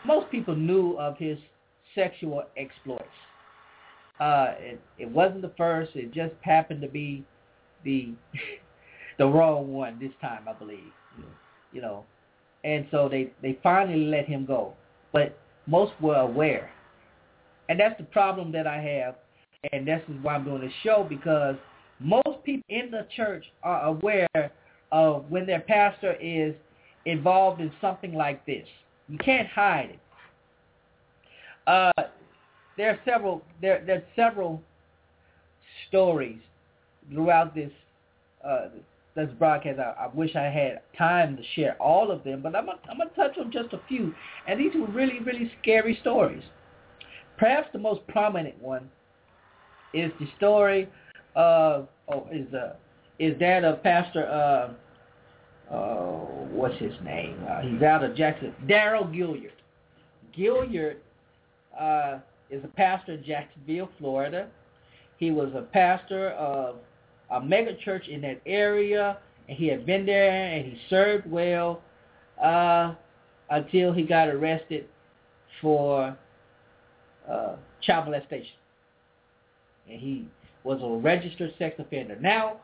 [0.03, 1.37] most people knew of his
[1.93, 3.03] sexual exploits.
[4.19, 7.23] Uh, it, it wasn't the first; it just happened to be
[7.83, 8.13] the
[9.17, 10.91] the wrong one this time, I believe.
[11.71, 12.05] You know,
[12.63, 14.73] and so they they finally let him go,
[15.11, 16.71] but most were aware,
[17.69, 19.15] and that's the problem that I have,
[19.73, 21.55] and this is why I'm doing this show because
[21.99, 24.51] Most people in the church are aware
[24.91, 26.53] of when their pastor is
[27.05, 28.67] involved in something like this.
[29.07, 29.99] You can't hide it.
[31.67, 32.03] Uh,
[32.77, 34.61] there are several there there are several
[35.87, 36.39] stories
[37.11, 37.71] throughout this
[38.47, 38.67] uh,
[39.15, 39.79] this broadcast.
[39.79, 42.97] I, I, wish I had time to share all of them, but I'm gonna, I'm
[42.97, 44.13] gonna touch on just a few.
[44.47, 46.43] And these were really really scary stories.
[47.37, 48.89] Perhaps the most prominent one
[49.93, 50.89] is the story
[51.35, 52.75] of oh is uh
[53.19, 57.37] is that of Pastor uh, uh what's his name?
[57.49, 58.53] Uh, he's out of Jackson.
[58.67, 59.51] Daryl Gilliard.
[60.37, 60.97] Gilliard
[61.79, 64.47] uh, is a pastor in Jacksonville, Florida.
[65.17, 66.77] He was a pastor of
[67.31, 71.81] a mega church in that area, and he had been there and he served well
[72.43, 72.93] uh,
[73.49, 74.85] until he got arrested
[75.61, 76.17] for
[77.29, 78.55] uh, child molestation.
[79.89, 80.27] And he
[80.63, 82.17] was a registered sex offender.
[82.19, 82.57] Now,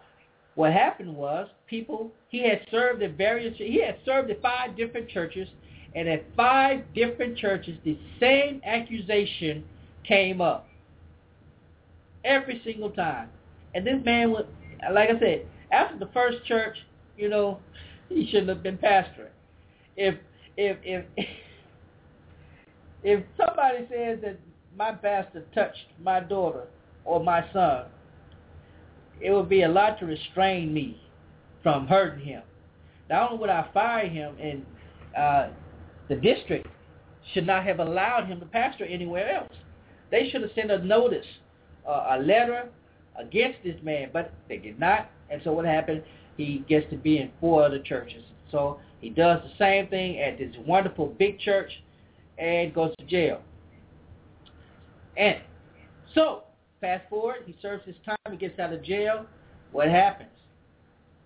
[0.55, 5.09] what happened was people he had served at various he had served at five different
[5.09, 5.47] churches
[5.95, 9.63] and at five different churches the same accusation
[10.05, 10.67] came up
[12.25, 13.29] every single time
[13.73, 14.45] and this man was
[14.93, 16.77] like i said after the first church
[17.17, 17.59] you know
[18.09, 19.29] he shouldn't have been pastoring
[19.97, 20.15] if
[20.57, 21.05] if if
[23.03, 24.37] if somebody says that
[24.77, 26.67] my pastor touched my daughter
[27.05, 27.85] or my son
[29.21, 30.99] it would be a lot to restrain me
[31.61, 32.41] from hurting him.
[33.09, 34.65] Not only would I fire him, and
[35.17, 35.49] uh,
[36.09, 36.67] the district
[37.33, 39.53] should not have allowed him to pastor anywhere else.
[40.09, 41.25] They should have sent a notice,
[41.87, 42.69] uh, a letter
[43.21, 45.09] against this man, but they did not.
[45.29, 46.03] And so what happened?
[46.37, 48.23] He gets to be in four other churches.
[48.51, 51.71] So he does the same thing at this wonderful big church
[52.37, 53.41] and goes to jail.
[55.17, 55.37] And
[56.15, 56.43] so
[56.81, 59.27] Fast forward, he serves his time, he gets out of jail.
[59.71, 60.29] What happens?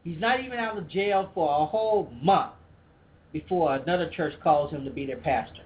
[0.03, 2.51] He's not even out of jail for a whole month
[3.31, 5.61] before another church calls him to be their pastor.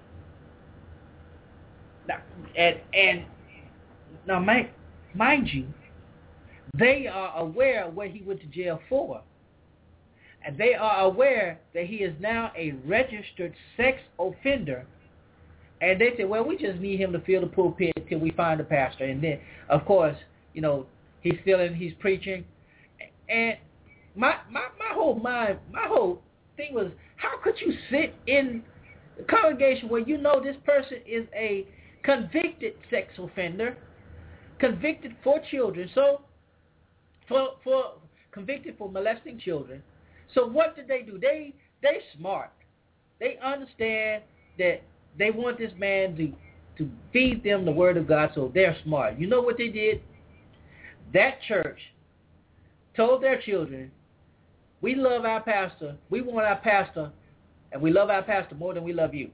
[2.08, 2.22] Now,
[2.56, 3.26] and, and
[4.28, 4.70] now, mind,
[5.16, 5.66] mind you,
[6.78, 9.22] they are aware of what he went to jail for.
[10.46, 14.86] And they are aware that he is now a registered sex offender
[15.82, 18.60] and they said, well, we just need him to fill the pulpit till we find
[18.60, 19.06] a pastor.
[19.06, 20.18] And then, of course,
[20.54, 20.86] you know,
[21.22, 22.44] he's filling, he's preaching.
[23.30, 23.58] And
[24.16, 26.22] my my my whole mind, my whole
[26.58, 28.64] thing was, how could you sit in
[29.20, 31.66] a congregation where you know this person is a
[32.04, 33.78] convicted sex offender,
[34.60, 36.22] convicted for children, so
[37.30, 37.94] for for
[38.32, 39.82] convicted for molesting children.
[40.36, 41.18] So what did they do?
[41.18, 42.52] They they smart.
[43.20, 44.24] They understand
[44.58, 44.82] that
[45.18, 46.34] they want this man to
[46.78, 49.18] to feed them the word of God so they're smart.
[49.20, 50.02] You know what they did?
[51.14, 51.80] That church
[52.96, 53.92] told their children,
[54.82, 57.12] we love our pastor, we want our pastor,
[57.72, 59.30] and we love our pastor more than we love you.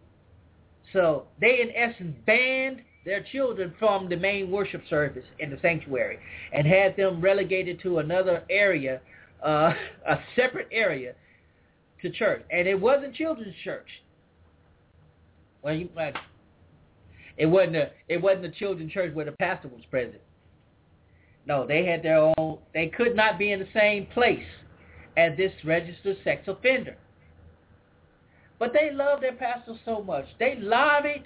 [0.92, 6.18] So they in essence banned their children from the main worship service in the sanctuary
[6.52, 9.00] and had them relegated to another area,
[9.46, 9.72] uh,
[10.08, 11.14] a separate area
[12.02, 12.44] to church.
[12.52, 13.88] And it wasn't children's church.
[15.62, 15.90] Well, you,
[17.38, 20.22] it wasn't a it wasn't a children's church where the pastor was present.
[21.48, 22.60] No, they had their own.
[22.74, 24.46] They could not be in the same place
[25.18, 26.98] as this registered sex offender.
[28.58, 30.26] But they loved their pastor so much.
[30.40, 31.26] They lobbied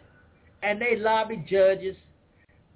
[0.64, 1.96] and they lobbied judges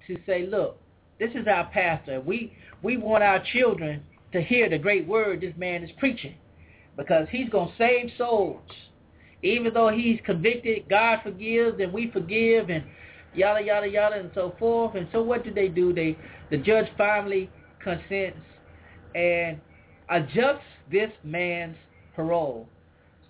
[0.06, 0.78] to say, look,
[1.18, 2.20] this is our pastor.
[2.20, 6.34] We we want our children to hear the great word this man is preaching
[6.96, 8.60] because he's going to save souls
[9.44, 12.82] even though he's convicted, God forgives and we forgive and
[13.34, 14.94] yada yada yada and so forth.
[14.96, 15.92] And so what do they do?
[15.92, 16.16] They
[16.50, 17.50] the judge finally
[17.82, 18.38] consents
[19.14, 19.60] and
[20.08, 21.76] adjusts this man's
[22.16, 22.66] parole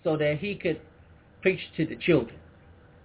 [0.04, 0.80] so that he could
[1.42, 2.38] preach to the children.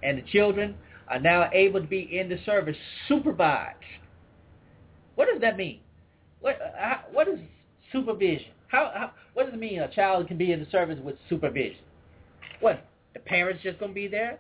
[0.04, 0.76] And the children
[1.10, 3.78] are now able to be in the service supervised.
[5.16, 5.80] What does that mean?
[6.42, 7.40] What uh, what is
[7.92, 8.52] supervision?
[8.68, 11.82] How, how what does it mean a child can be in the service with supervision?
[12.60, 14.40] What the parents just going to be there?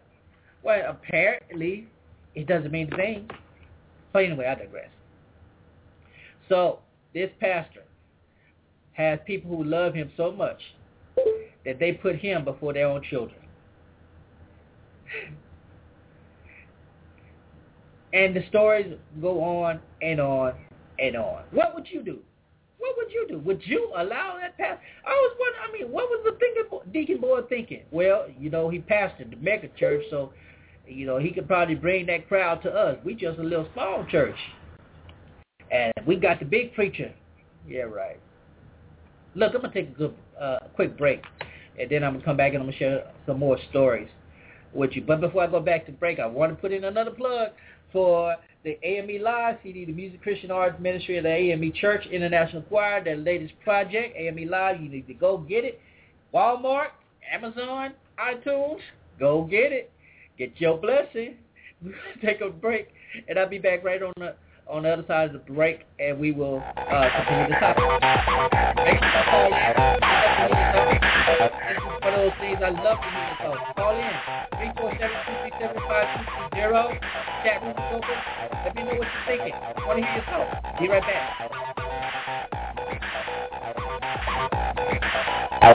[0.63, 1.87] Well, apparently,
[2.35, 3.29] it doesn't mean the thing.
[4.11, 4.89] But anyway, I digress.
[6.47, 6.79] So,
[7.13, 7.83] this pastor
[8.93, 10.59] has people who love him so much
[11.65, 13.39] that they put him before their own children.
[18.13, 20.53] And the stories go on and on
[20.99, 21.43] and on.
[21.51, 22.19] What would you do?
[22.79, 23.39] What would you do?
[23.39, 24.77] Would you allow that pass?
[25.05, 25.63] I was wondering.
[25.67, 27.81] I mean, what was the thinking, deacon boy thinking?
[27.91, 30.31] Well, you know, he pastored the mega church, so
[30.87, 32.97] you know he could probably bring that crowd to us.
[33.03, 34.37] We just a little small church,
[35.71, 37.13] and we got the big preacher.
[37.67, 38.19] Yeah, right.
[39.35, 41.23] Look, I'm gonna take a good, uh, quick break,
[41.79, 44.07] and then I'm gonna come back and I'm gonna share some more stories
[44.73, 45.01] with you.
[45.01, 47.49] But before I go back to break, I want to put in another plug
[47.91, 52.61] for the AME Live CD, the Music Christian Arts Ministry of the AME Church International
[52.63, 54.81] Choir, their latest project, AME Live.
[54.81, 55.79] You need to go get it.
[56.33, 56.89] Walmart,
[57.31, 58.79] Amazon, iTunes,
[59.19, 59.91] go get it.
[60.37, 61.35] Get your blessing.
[62.21, 62.89] Take a break,
[63.27, 64.35] and I'll be back right on the
[64.67, 67.83] on the other side of the break, and we will uh, continue the topic.
[72.01, 73.59] One of those things I love to hear your.
[73.75, 74.11] Call in.
[76.55, 76.99] 347-237-5230.
[77.43, 78.17] Chat room is open.
[78.63, 79.53] Let me know what you're thinking.
[79.53, 80.79] I want to hear your thoughts.
[80.79, 81.03] Be right
[85.61, 85.73] How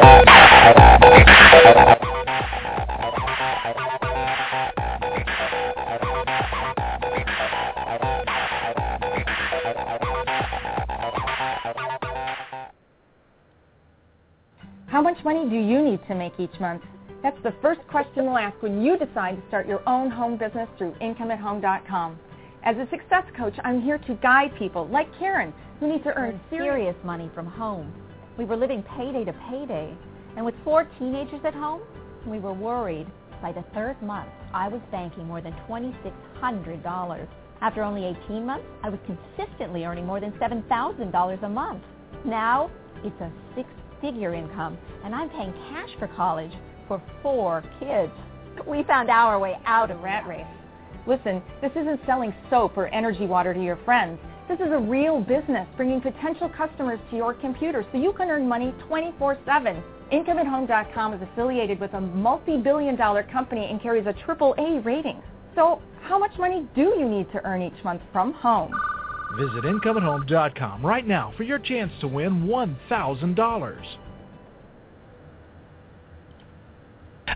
[15.25, 16.83] money do you need to make each month?
[17.23, 20.69] That's the first question we'll ask when you decide to start your own home business
[20.77, 22.19] through IncomeAtHome.com.
[22.63, 26.39] As a success coach, I'm here to guide people like Karen who need to earn
[26.51, 27.93] serious money from home.
[28.37, 29.97] We were living payday to payday,
[30.37, 31.81] and with four teenagers at home,
[32.27, 33.07] we were worried.
[33.41, 37.29] By the third month, I was banking more than $2,600.
[37.63, 41.83] After only 18 months, I was consistently earning more than $7,000 a month.
[42.25, 42.71] Now,
[43.03, 43.31] it's a
[44.05, 46.53] six-figure income, and I'm paying cash for college
[46.87, 48.13] for four kids.
[48.67, 50.45] We found our way out of rat race.
[51.07, 54.19] Listen, this isn't selling soap or energy water to your friends.
[54.49, 58.47] This is a real business bringing potential customers to your computer so you can earn
[58.47, 59.83] money 24-7.
[60.13, 65.21] IncomeAtHome.com is affiliated with a multi-billion dollar company and carries a triple A rating.
[65.55, 68.73] So how much money do you need to earn each month from home?
[69.35, 74.04] Visit IncomeAtHome.com right now for your chance to win $1,000.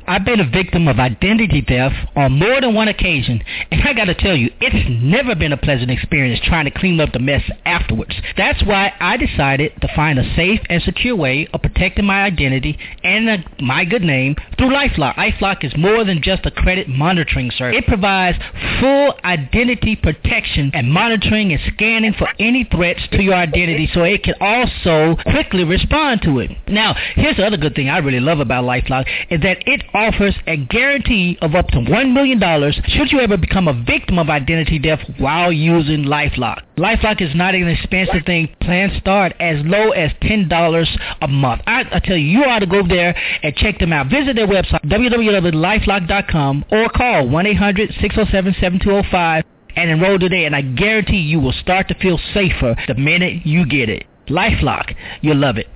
[0.07, 4.15] I've been a victim of identity theft on more than one occasion, and I gotta
[4.15, 8.15] tell you, it's never been a pleasant experience trying to clean up the mess afterwards.
[8.37, 12.79] That's why I decided to find a safe and secure way of protecting my identity
[13.03, 15.15] and uh, my good name through LifeLock.
[15.17, 17.79] LifeLock is more than just a credit monitoring service.
[17.79, 18.39] It provides
[18.81, 24.23] full identity protection and monitoring and scanning for any threats to your identity so it
[24.23, 26.51] can also quickly respond to it.
[26.69, 30.35] Now, here's the other good thing I really love about LifeLock is that it offers
[30.47, 32.41] a guarantee of up to $1 million
[32.87, 36.63] should you ever become a victim of identity theft while using LifeLock.
[36.77, 38.49] LifeLock is not an expensive thing.
[38.61, 40.87] Plans start as low as $10
[41.21, 41.63] a month.
[41.67, 44.11] I, I tell you, you ought to go there and check them out.
[44.11, 49.43] Visit their website, www.lifelock.com, or call 1-800-607-7205
[49.77, 53.67] and enroll today, and I guarantee you will start to feel safer the minute you
[53.67, 54.07] get it.
[54.29, 54.95] LifeLock.
[55.21, 55.69] You'll love it.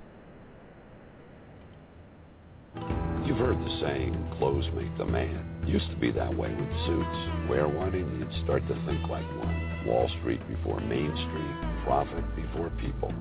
[3.53, 5.65] Heard the saying, clothes make the man.
[5.67, 7.49] Used to be that way with suits.
[7.49, 9.85] Wear one and you'd start to think like one.
[9.87, 13.13] Wall Street before Main Street, profit before people.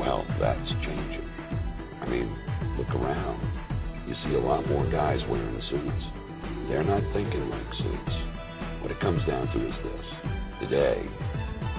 [0.00, 1.28] Well, that's changing.
[2.00, 2.28] I mean,
[2.78, 3.40] look around.
[4.08, 6.04] You see a lot more guys wearing suits.
[6.68, 8.16] They're not thinking like suits.
[8.80, 10.06] What it comes down to is this.
[10.60, 11.04] Today,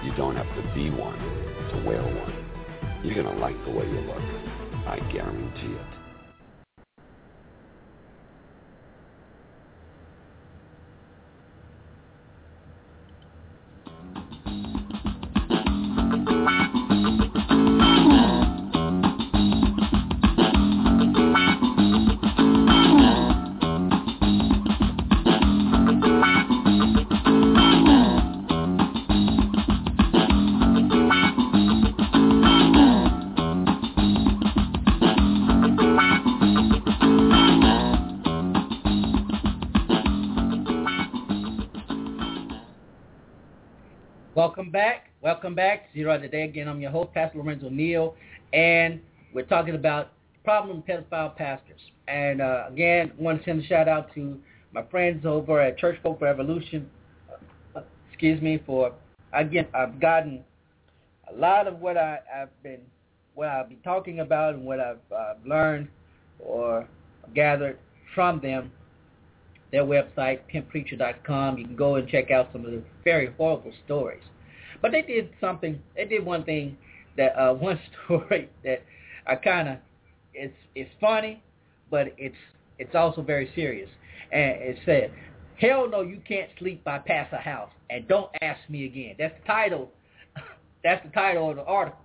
[0.04, 3.02] you don't have to be one to wear one.
[3.04, 4.22] You're going to like the way you look.
[4.86, 6.05] I guarantee it.
[45.56, 45.94] Welcome back.
[45.94, 46.68] Zero today again.
[46.68, 48.16] I'm your host, Pastor Lorenzo Neal,
[48.52, 49.00] and
[49.34, 50.12] we're talking about
[50.44, 51.80] problem pedophile pastors.
[52.10, 54.38] And uh, again, want to send a shout out to
[54.74, 56.90] my friends over at Church Folk Revolution.
[57.74, 58.92] Uh, excuse me for
[59.32, 59.68] again.
[59.74, 60.44] I've gotten
[61.34, 62.82] a lot of what I, have been,
[63.36, 65.88] what I'll be talking about, and what I've uh, learned
[66.40, 66.86] or
[67.34, 67.80] gathered
[68.14, 68.74] from them.
[69.72, 71.58] Their website, pimppreacher.com.
[71.58, 74.22] You can go and check out some of the very horrible stories.
[74.82, 75.82] But they did something.
[75.96, 76.78] They did one thing
[77.18, 78.84] that uh, one story that
[79.28, 79.78] I kind of
[80.34, 81.42] it's it's funny,
[81.90, 82.36] but it's
[82.78, 83.90] it's also very serious.
[84.32, 85.12] And it said,
[85.60, 89.36] "Hell no, you can't sleep by past a house, and don't ask me again." That's
[89.42, 89.92] the title.
[90.84, 92.00] That's the title of the article.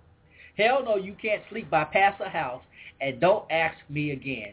[0.57, 2.63] Hell no, you can't sleep by past the house,
[3.01, 4.53] and don't ask me again.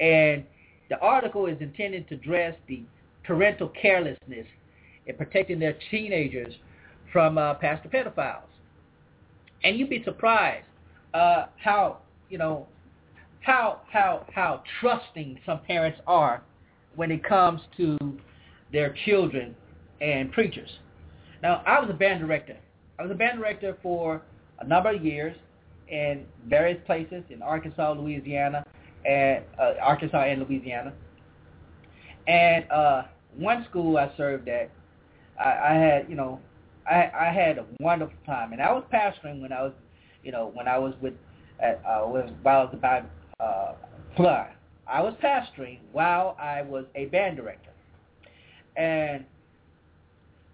[0.00, 0.44] And
[0.88, 2.82] the article is intended to address the
[3.24, 4.46] parental carelessness
[5.06, 6.54] in protecting their teenagers
[7.12, 8.42] from uh, pastor pedophiles.
[9.62, 10.66] And you'd be surprised
[11.12, 11.98] uh, how
[12.28, 12.66] you know
[13.40, 16.42] how how how trusting some parents are
[16.96, 17.98] when it comes to
[18.72, 19.54] their children
[20.00, 20.70] and preachers.
[21.42, 22.56] Now, I was a band director.
[22.98, 24.22] I was a band director for
[24.58, 25.36] a number of years
[25.88, 28.64] in various places in Arkansas, Louisiana,
[29.04, 30.92] and uh, Arkansas and Louisiana.
[32.26, 33.02] And uh,
[33.36, 34.70] one school I served at,
[35.38, 36.40] I, I had, you know,
[36.88, 39.72] I, I had a wonderful time, and I was pastoring when I was,
[40.22, 41.14] you know, when I was with,
[41.60, 43.04] at, uh, was while I was about
[43.38, 43.72] uh,
[44.16, 44.52] Fly.
[44.86, 47.70] I was pastoring while I was a band director,
[48.76, 49.24] and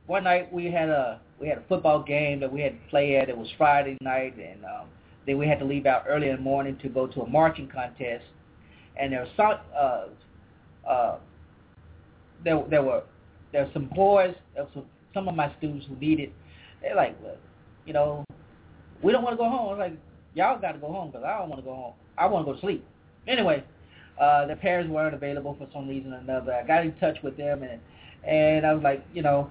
[0.07, 3.16] one night we had a we had a football game that we had to play
[3.16, 3.29] at.
[3.29, 4.89] It was Friday night, and um,
[5.27, 7.68] then we had to leave out early in the morning to go to a marching
[7.68, 8.24] contest.
[8.99, 11.18] And there was some uh, uh,
[12.45, 13.03] there there were
[13.53, 14.85] there were some boys, there were some,
[15.17, 16.31] some of my students who needed.
[16.83, 17.37] They're like, well,
[17.87, 18.25] you know,
[19.03, 19.69] we don't want to go home.
[19.69, 19.99] I was like,
[20.35, 21.95] y'all got to go home because I don't want to go home.
[22.19, 22.85] I want to go to sleep.
[23.27, 23.64] Anyway,
[24.21, 26.53] uh, parents weren't available for some reason or another.
[26.53, 27.81] I got in touch with them and
[28.27, 29.51] and I was like, you know,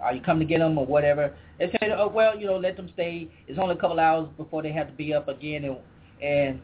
[0.00, 1.34] are you coming to get them or whatever?
[1.58, 3.28] They said, oh well, you know, let them stay.
[3.46, 5.76] It's only a couple hours before they have to be up again and
[6.22, 6.60] and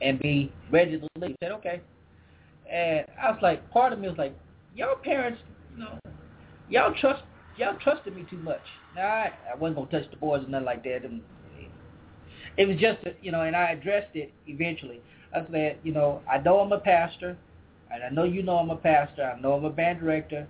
[0.00, 1.32] and be ready to leave.
[1.32, 1.80] I said okay,
[2.70, 4.36] and I was like, part of me was like,
[4.74, 5.40] y'all parents,
[5.74, 5.98] you know,
[6.70, 7.22] y'all trust
[7.62, 8.60] y'all trusted me too much.
[8.94, 11.22] Now I, I wasn't gonna touch the boys or nothing like that, and
[12.56, 15.00] it was just you know, and I addressed it eventually.
[15.34, 17.38] I said, you know, I know I'm a pastor,
[17.92, 19.24] and I know you know I'm a pastor.
[19.24, 20.46] I know I'm a band director,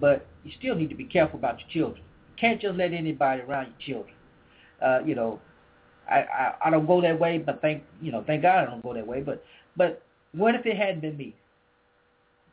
[0.00, 2.04] but you still need to be careful about your children.
[2.30, 4.16] You can't just let anybody around your children.
[4.82, 5.40] Uh, you know,
[6.10, 8.82] I, I I don't go that way, but thank you know, thank God I don't
[8.82, 9.20] go that way.
[9.20, 9.44] But
[9.76, 10.02] but
[10.32, 11.34] what if it hadn't been me?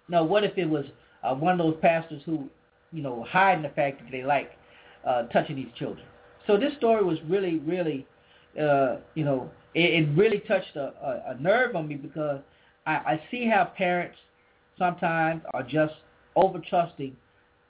[0.08, 0.86] No, what if it was
[1.24, 2.50] uh, one of those pastors who,
[2.92, 4.52] you know, hiding the fact that they like
[5.08, 6.06] uh, touching these children?
[6.48, 8.06] So this story was really, really,
[8.60, 12.42] uh, you know, it, it really touched a, a, a nerve on me because
[12.86, 14.18] I, I see how parents
[14.78, 15.94] sometimes are just
[16.36, 17.16] over trusting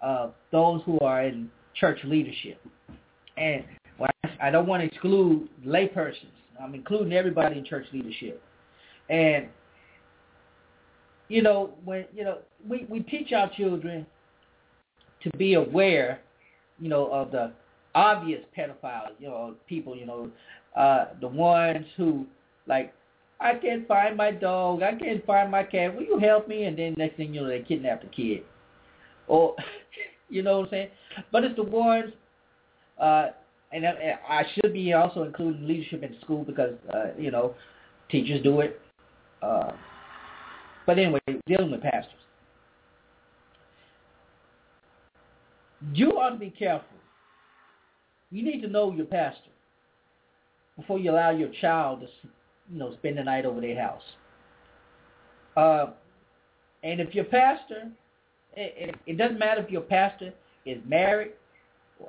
[0.01, 2.61] uh, those who are in church leadership.
[3.37, 3.63] And
[4.41, 6.15] I don't want to exclude laypersons.
[6.61, 8.41] I'm including everybody in church leadership.
[9.09, 9.47] And
[11.29, 14.05] you know, when you know, we, we teach our children
[15.23, 16.21] to be aware,
[16.79, 17.51] you know, of the
[17.95, 20.29] obvious pedophiles, you know, people, you know,
[20.75, 22.25] uh, the ones who
[22.67, 22.93] like,
[23.39, 26.65] I can't find my dog, I can't find my cat, will you help me?
[26.65, 28.43] And then next thing you know, they kidnap the kid.
[29.27, 29.55] Or,
[30.29, 30.89] you know what I'm saying?
[31.31, 32.13] But it's the ones,
[32.99, 33.29] uh,
[33.73, 37.55] and I should be also including leadership in school because, uh, you know,
[38.09, 38.79] teachers do it.
[39.41, 39.71] Uh,
[40.85, 42.13] but anyway, dealing with pastors.
[45.93, 46.87] You ought to be careful.
[48.29, 49.49] You need to know your pastor
[50.77, 52.07] before you allow your child to,
[52.71, 54.03] you know, spend the night over their house.
[55.57, 55.87] Uh,
[56.83, 57.89] and if your pastor,
[58.55, 60.33] it, it, it doesn't matter if your pastor
[60.65, 61.33] is married.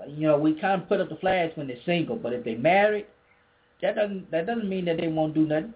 [0.07, 2.59] You know, we kind of put up the flags when they're single, but if they're
[2.59, 3.07] married,
[3.83, 5.75] that doesn't that doesn't mean that they won't do nothing.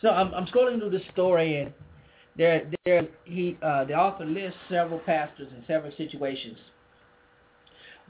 [0.00, 1.72] So I'm, I'm scrolling through this story, and
[2.38, 6.56] there, there, he, uh, the author lists several pastors in several situations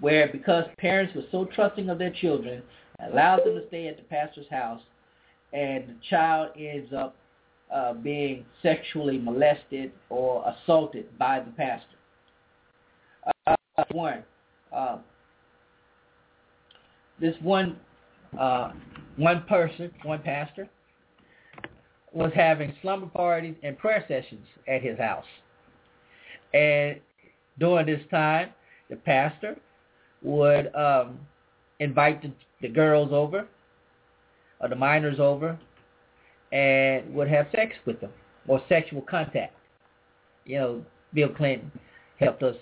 [0.01, 2.63] where, because parents were so trusting of their children,
[3.11, 4.81] allowed them to stay at the pastor's house,
[5.53, 7.17] and the child ends up
[7.75, 11.97] uh, being sexually molested or assaulted by the pastor.
[13.47, 14.23] Uh, one,
[14.75, 14.99] uh,
[17.21, 17.77] this one,
[18.39, 18.73] uh,
[19.17, 20.69] one person, one pastor,
[22.13, 25.25] was having slumber parties and prayer sessions at his house.
[26.55, 27.01] And
[27.59, 28.51] during this time,
[28.89, 29.57] the pastor
[30.23, 31.19] would um,
[31.81, 32.33] invite the,
[32.63, 33.47] the girls over,
[34.61, 35.59] or the minors over,
[36.53, 38.11] and would have sex with them,
[38.47, 39.55] or sexual contact.
[40.47, 41.71] You know, Bill Clinton
[42.19, 42.57] helped us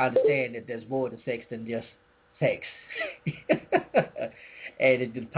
[0.00, 1.86] understand that there's more to sex than just
[2.40, 2.62] sex.
[4.80, 5.28] and it,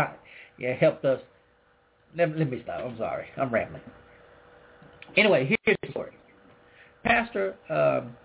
[0.58, 1.20] it helped us
[2.16, 2.80] let, let me stop.
[2.84, 3.26] I'm sorry.
[3.36, 3.82] I'm rambling.
[5.16, 6.12] Anyway, here's the story.
[7.04, 8.16] Pastor um,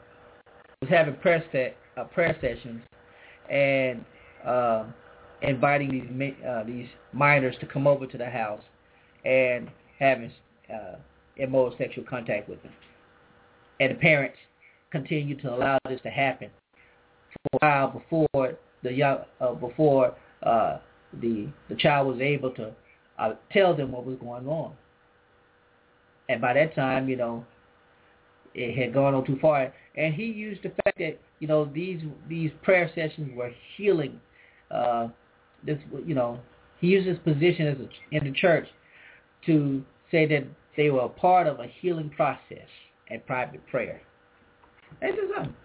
[0.81, 2.81] was having prayer, set, uh, prayer sessions
[3.49, 4.05] and
[4.45, 4.85] uh,
[5.41, 8.61] inviting these uh, these minors to come over to the house
[9.25, 9.69] and
[9.99, 10.31] having
[10.73, 10.95] uh,
[11.37, 12.71] immoral sexual contact with them.
[13.79, 14.37] And the parents
[14.91, 16.49] continued to allow this to happen
[17.33, 20.77] for a while before the young uh, before uh,
[21.21, 22.71] the the child was able to
[23.19, 24.73] uh, tell them what was going on.
[26.29, 27.45] And by that time, you know,
[28.53, 29.73] it had gone on too far.
[29.95, 34.19] And he used the fact that you know these these prayer sessions were healing.
[34.71, 35.09] Uh,
[35.65, 36.39] this you know
[36.79, 38.67] he used his position as a, in the church
[39.45, 40.45] to say that
[40.77, 42.67] they were a part of a healing process
[43.09, 44.01] and private prayer.
[45.01, 45.55] That's just something.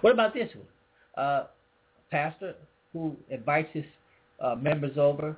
[0.00, 1.24] What about this one?
[1.24, 1.46] Uh,
[2.10, 2.54] pastor
[2.92, 3.84] who invites his
[4.40, 5.36] uh, members over,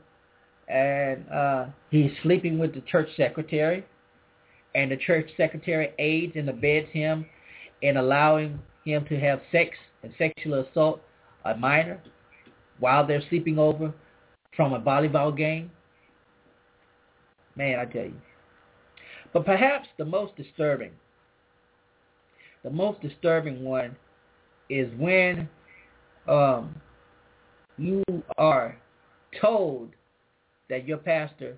[0.68, 3.84] and uh, he's sleeping with the church secretary,
[4.74, 7.26] and the church secretary aids and abets him
[7.82, 11.00] in allowing him to have sex and sexual assault
[11.44, 12.00] a minor
[12.78, 13.92] while they're sleeping over
[14.56, 15.70] from a volleyball game.
[17.56, 18.20] Man, I tell you.
[19.32, 20.92] But perhaps the most disturbing,
[22.62, 23.96] the most disturbing one
[24.68, 25.48] is when
[26.28, 26.74] um,
[27.78, 28.02] you
[28.38, 28.76] are
[29.40, 29.90] told
[30.72, 31.54] that your pastor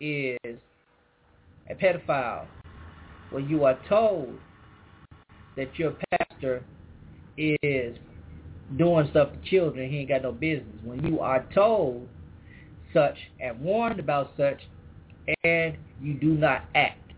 [0.00, 2.46] is a pedophile,
[3.30, 4.36] when you are told
[5.56, 6.64] that your pastor
[7.38, 7.96] is
[8.76, 12.08] doing stuff to children he ain't got no business, when you are told
[12.92, 14.60] such and warned about such
[15.44, 17.12] and you do not act,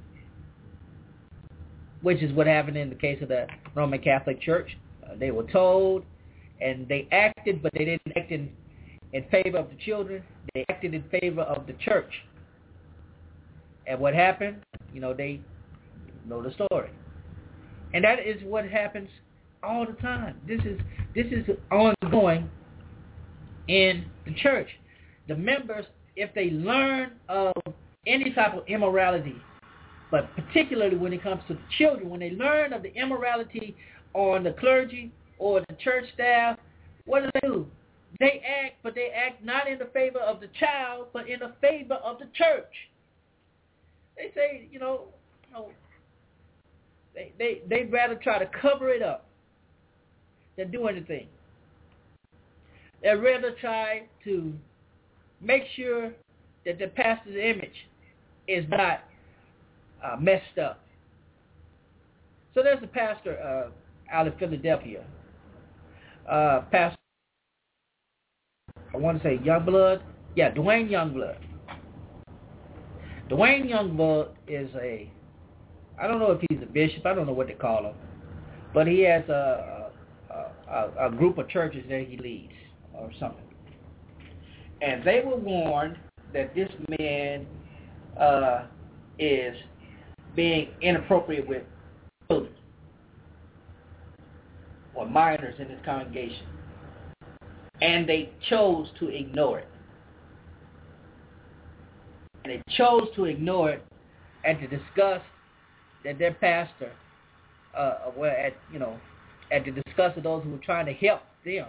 [2.02, 4.76] which is what happened in the case of the Roman Catholic Church.
[5.02, 6.04] Uh, they were told
[6.60, 8.50] and they acted, but they didn't act in,
[9.14, 10.22] in favor of the children.
[10.54, 12.12] They acted in favor of the church.
[13.86, 14.58] And what happened?
[14.92, 15.40] You know, they
[16.28, 16.90] know the story.
[17.94, 19.08] And that is what happens
[19.62, 20.36] all the time.
[20.46, 20.78] This is
[21.14, 22.50] this is ongoing
[23.68, 24.68] in the church.
[25.26, 25.86] The members,
[26.16, 27.54] if they learn of
[28.06, 29.36] any type of immorality,
[30.10, 33.74] but particularly when it comes to children, when they learn of the immorality
[34.12, 36.58] on the clergy or the church staff,
[37.06, 37.66] what do they do?
[38.20, 41.52] They act, but they act not in the favor of the child, but in the
[41.60, 42.72] favor of the church.
[44.16, 45.06] They say, you know,
[45.48, 45.68] you know
[47.14, 49.26] they, they, they'd rather try to cover it up
[50.56, 51.26] than do anything.
[53.02, 54.52] They'd rather try to
[55.40, 56.12] make sure
[56.64, 57.88] that the pastor's image
[58.46, 59.00] is not
[60.04, 60.80] uh, messed up.
[62.54, 65.04] So there's a pastor uh, out of Philadelphia,
[66.30, 66.96] uh, pastor,
[68.94, 70.02] I want to say Youngblood.
[70.34, 71.38] Yeah, Dwayne Youngblood.
[73.30, 75.10] Dwayne Youngblood is a,
[76.00, 77.06] I don't know if he's a bishop.
[77.06, 77.94] I don't know what they call him,
[78.74, 79.82] but he has a
[80.32, 82.52] a, a, a group of churches that he leads
[82.94, 83.44] or something.
[84.80, 85.98] And they were warned
[86.32, 86.68] that this
[86.98, 87.46] man
[88.18, 88.66] uh,
[89.18, 89.54] is
[90.34, 91.62] being inappropriate with
[92.28, 92.52] children
[94.94, 96.46] or minors in his congregation.
[97.82, 99.68] And they chose to ignore it.
[102.44, 103.84] And they chose to ignore it
[104.44, 105.20] and to discuss
[106.04, 106.92] that their pastor,
[107.76, 108.98] uh, well, at you know,
[109.50, 111.66] and to discuss with those who were trying to help them,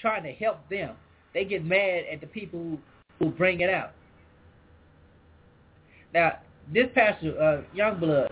[0.00, 0.96] trying to help them,
[1.34, 2.78] they get mad at the people who,
[3.18, 3.92] who bring it out.
[6.12, 6.38] Now,
[6.72, 8.30] this pastor, uh, Youngblood,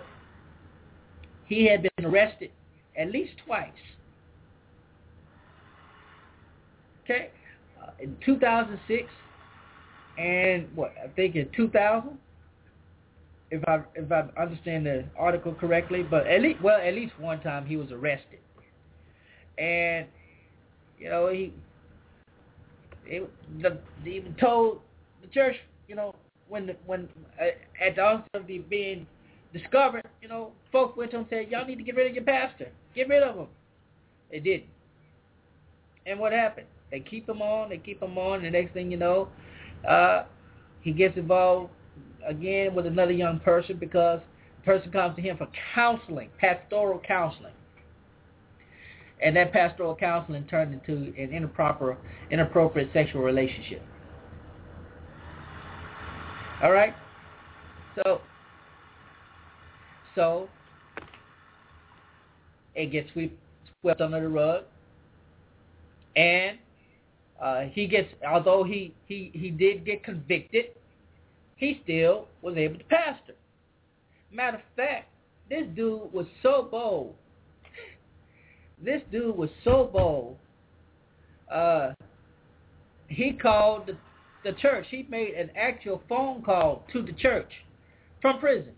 [1.46, 2.51] he had been arrested
[2.96, 3.70] at least twice.
[7.09, 7.30] Okay,
[7.82, 9.09] uh, in 2006
[10.18, 12.18] and what I think in 2000,
[13.50, 17.40] if I if I understand the article correctly, but at least well at least one
[17.40, 18.40] time he was arrested,
[19.56, 20.06] and
[20.98, 21.54] you know he,
[23.06, 23.20] he
[23.62, 24.80] the, they even told
[25.22, 25.56] the church
[25.86, 26.14] you know
[26.48, 27.09] when the, when
[27.40, 27.46] uh,
[27.82, 29.06] at the onset of the being
[29.54, 32.14] discovered, you know, folks went to him and said, y'all need to get rid of
[32.14, 32.68] your pastor.
[32.94, 33.46] Get rid of him.
[34.30, 34.68] They didn't.
[36.04, 36.66] And what happened?
[36.91, 37.68] They keep him on.
[37.68, 38.36] They keep him on.
[38.36, 39.28] And the next thing you know,
[39.89, 40.24] uh,
[40.80, 41.70] he gets involved
[42.26, 44.20] again with another young person because
[44.61, 47.53] the person comes to him for counseling, pastoral counseling.
[49.20, 51.97] And that pastoral counseling turned into an improper,
[52.30, 53.82] inappropriate sexual relationship.
[56.62, 56.95] All right?
[57.97, 58.20] So
[60.14, 60.49] so
[62.74, 63.39] it gets sweep,
[63.80, 64.64] swept under the rug.
[66.16, 66.59] And
[67.41, 70.66] uh, he gets, although he, he, he did get convicted,
[71.57, 73.34] he still was able to pastor.
[74.32, 75.09] Matter of fact,
[75.49, 77.14] this dude was so bold.
[78.82, 80.36] This dude was so bold.
[81.51, 81.93] Uh,
[83.09, 83.97] he called the,
[84.45, 84.86] the church.
[84.91, 87.51] He made an actual phone call to the church
[88.20, 88.72] from prison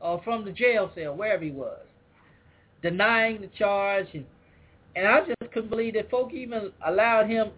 [0.00, 1.78] or from the jail cell, wherever he was,
[2.82, 4.26] denying the charge and
[4.96, 7.50] And I just couldn't believe that folk even allowed him,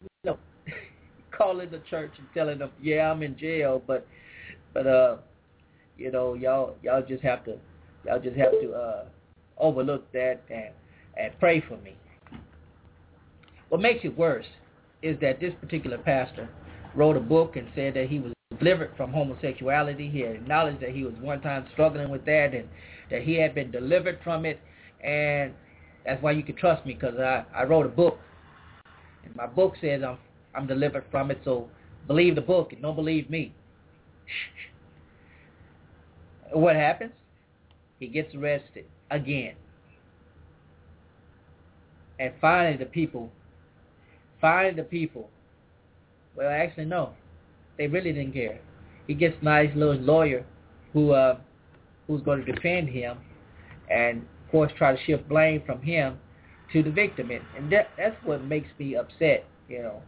[0.00, 0.38] you know,
[1.30, 4.06] calling the church and telling them, "Yeah, I'm in jail," but,
[4.74, 5.16] but uh,
[5.96, 7.56] you know, y'all y'all just have to
[8.04, 9.04] y'all just have to uh
[9.58, 10.70] overlook that and
[11.16, 11.96] and pray for me.
[13.68, 14.46] What makes it worse
[15.02, 16.48] is that this particular pastor
[16.94, 20.10] wrote a book and said that he was delivered from homosexuality.
[20.10, 22.68] He had acknowledged that he was one time struggling with that and
[23.10, 24.60] that he had been delivered from it.
[25.04, 25.54] And
[26.10, 28.18] that's why you can trust me because I, I wrote a book.
[29.24, 30.18] And my book says I'm,
[30.56, 31.40] I'm delivered from it.
[31.44, 31.68] So
[32.08, 33.54] believe the book and don't believe me.
[36.52, 37.12] what happens?
[38.00, 39.54] He gets arrested again.
[42.18, 43.30] And finally the people,
[44.40, 45.30] finally the people,
[46.34, 47.10] well actually no,
[47.78, 48.58] they really didn't care.
[49.06, 50.44] He gets nice little lawyer
[50.92, 51.38] who uh,
[52.08, 53.16] who's going to defend him
[53.88, 56.18] and course try to shift blame from him
[56.72, 57.30] to the victim.
[57.30, 60.02] And, and that, that's what makes me upset, you know.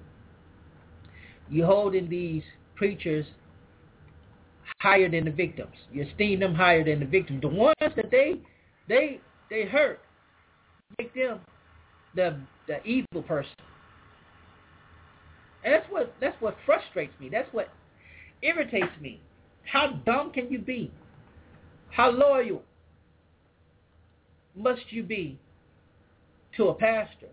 [1.51, 2.43] You holding these
[2.77, 3.27] preachers
[4.81, 5.75] higher than the victims.
[5.93, 7.43] You esteem them higher than the victims.
[7.43, 8.41] The ones that they
[8.89, 9.21] they
[9.51, 10.01] they hurt
[10.99, 11.41] make them
[12.17, 13.53] the the evil person.
[15.65, 17.29] And that's what that's what frustrates me.
[17.31, 17.69] That's what
[18.43, 19.21] irritates me.
[19.65, 20.91] How dumb can you be?
[21.91, 22.63] How loyal
[24.55, 25.39] must you be
[26.57, 27.29] to a pastor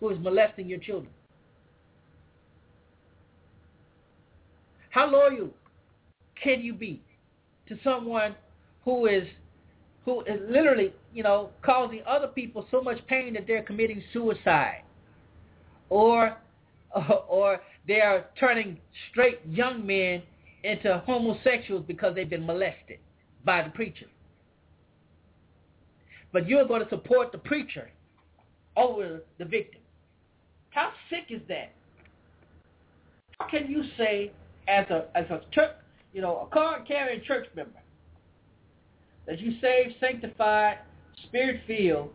[0.00, 1.12] who is molesting your children?
[4.90, 5.50] How loyal
[6.42, 7.02] can you be
[7.68, 8.34] to someone
[8.84, 9.26] who is
[10.04, 14.82] who is literally, you know, causing other people so much pain that they're committing suicide?
[15.90, 16.38] Or
[17.28, 18.78] or they are turning
[19.10, 20.22] straight young men
[20.64, 22.98] into homosexuals because they've been molested
[23.44, 24.06] by the preacher.
[26.32, 27.90] But you're going to support the preacher
[28.76, 29.80] over the victim.
[30.70, 31.72] How sick is that?
[33.38, 34.32] How can you say,
[34.66, 35.72] as a as a church,
[36.12, 37.80] you know, a card carrying church member,
[39.26, 40.78] that you saved, sanctified,
[41.24, 42.10] spirit filled,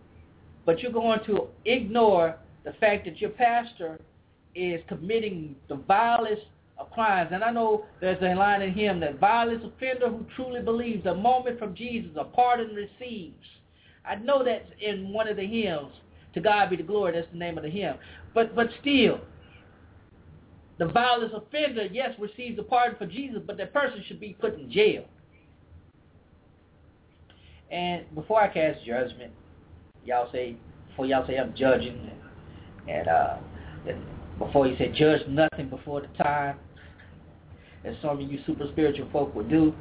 [0.66, 4.00] but you're going to ignore the fact that your pastor
[4.56, 6.44] is committing the vilest
[6.78, 7.32] of crimes.
[7.34, 11.14] And I know there's a line in him that vilest offender who truly believes a
[11.14, 13.46] moment from Jesus, a pardon receives.
[14.06, 15.92] I know that's in one of the hymns.
[16.34, 17.14] To God be the glory.
[17.14, 17.96] That's the name of the hymn.
[18.34, 19.20] But but still,
[20.80, 24.58] the vilest offender, yes, receives a pardon for Jesus, but that person should be put
[24.58, 25.06] in jail.
[27.72, 29.32] And before I cast judgment,
[30.06, 30.58] y'all say
[30.90, 32.10] before y'all say I'm judging,
[32.88, 33.38] and, and uh,
[34.40, 36.58] before you say judge nothing before the time,
[37.84, 39.74] as some of you super spiritual folk would do.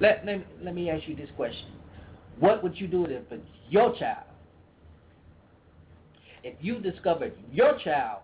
[0.00, 1.66] Let, let, let me ask you this question.
[2.38, 3.22] What would you do if
[3.68, 4.24] your child,
[6.44, 8.22] if you discovered your child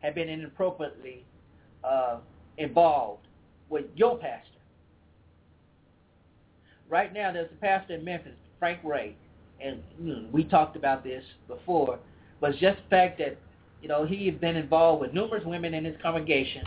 [0.00, 1.24] had been inappropriately
[1.82, 2.18] uh,
[2.58, 3.26] involved
[3.68, 4.48] with your pastor?
[6.88, 9.16] Right now, there's a pastor in Memphis, Frank Ray,
[9.60, 9.82] and
[10.32, 11.98] we talked about this before,
[12.40, 13.38] but just the fact that
[13.80, 16.64] you know, he had been involved with numerous women in his congregation,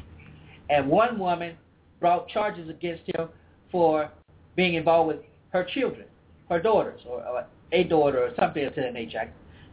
[0.69, 1.55] and one woman
[2.01, 3.29] brought charges against him
[3.71, 4.11] for
[4.55, 6.05] being involved with her children,
[6.49, 9.31] her daughters, or, or a daughter, or something of that nature.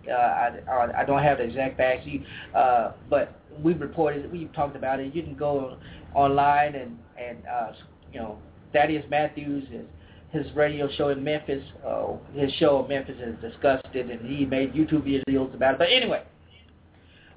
[0.09, 2.09] Uh, I, I don't have the exact facts,
[2.57, 5.15] uh, but we've reported, we've talked about it.
[5.15, 5.77] You can go
[6.15, 7.73] online and and uh,
[8.13, 8.39] you know,
[8.73, 9.87] Thaddeus Matthews is
[10.33, 14.47] his radio show in Memphis, uh, his show in Memphis has discussed it, and he
[14.47, 15.79] made YouTube videos about it.
[15.79, 16.25] But anyway,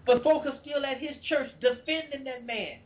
[0.05, 2.77] but folks are still at his church defending that man.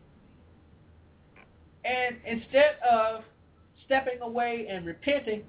[1.86, 3.22] And instead of
[3.86, 5.44] stepping away and repenting,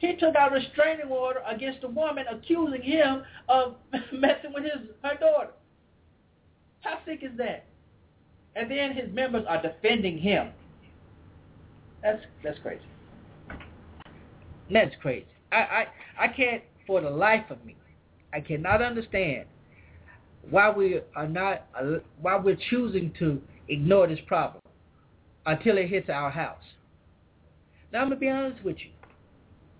[0.00, 3.76] he took out a restraining order against a woman accusing him of
[4.12, 5.50] messing with his her daughter.
[6.80, 7.66] How sick is that?
[8.56, 10.48] And then his members are defending him.
[12.02, 12.80] That's that's crazy.
[14.70, 15.26] That's crazy.
[15.52, 15.86] I, I
[16.18, 17.76] I can't for the life of me.
[18.32, 19.44] I cannot understand
[20.48, 21.66] why we are not
[22.22, 23.38] why we're choosing to
[23.68, 24.62] ignore this problem
[25.44, 26.62] until it hits our house.
[27.92, 28.92] Now I'm gonna be honest with you.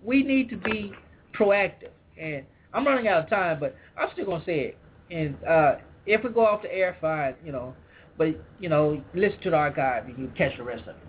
[0.03, 0.93] We need to be
[1.37, 4.77] proactive, and I'm running out of time, but I'm still gonna say it.
[5.09, 5.75] And uh,
[6.05, 7.75] if we go off the air, fine, you know.
[8.17, 11.01] But you know, listen to the archive, and you catch the rest of it.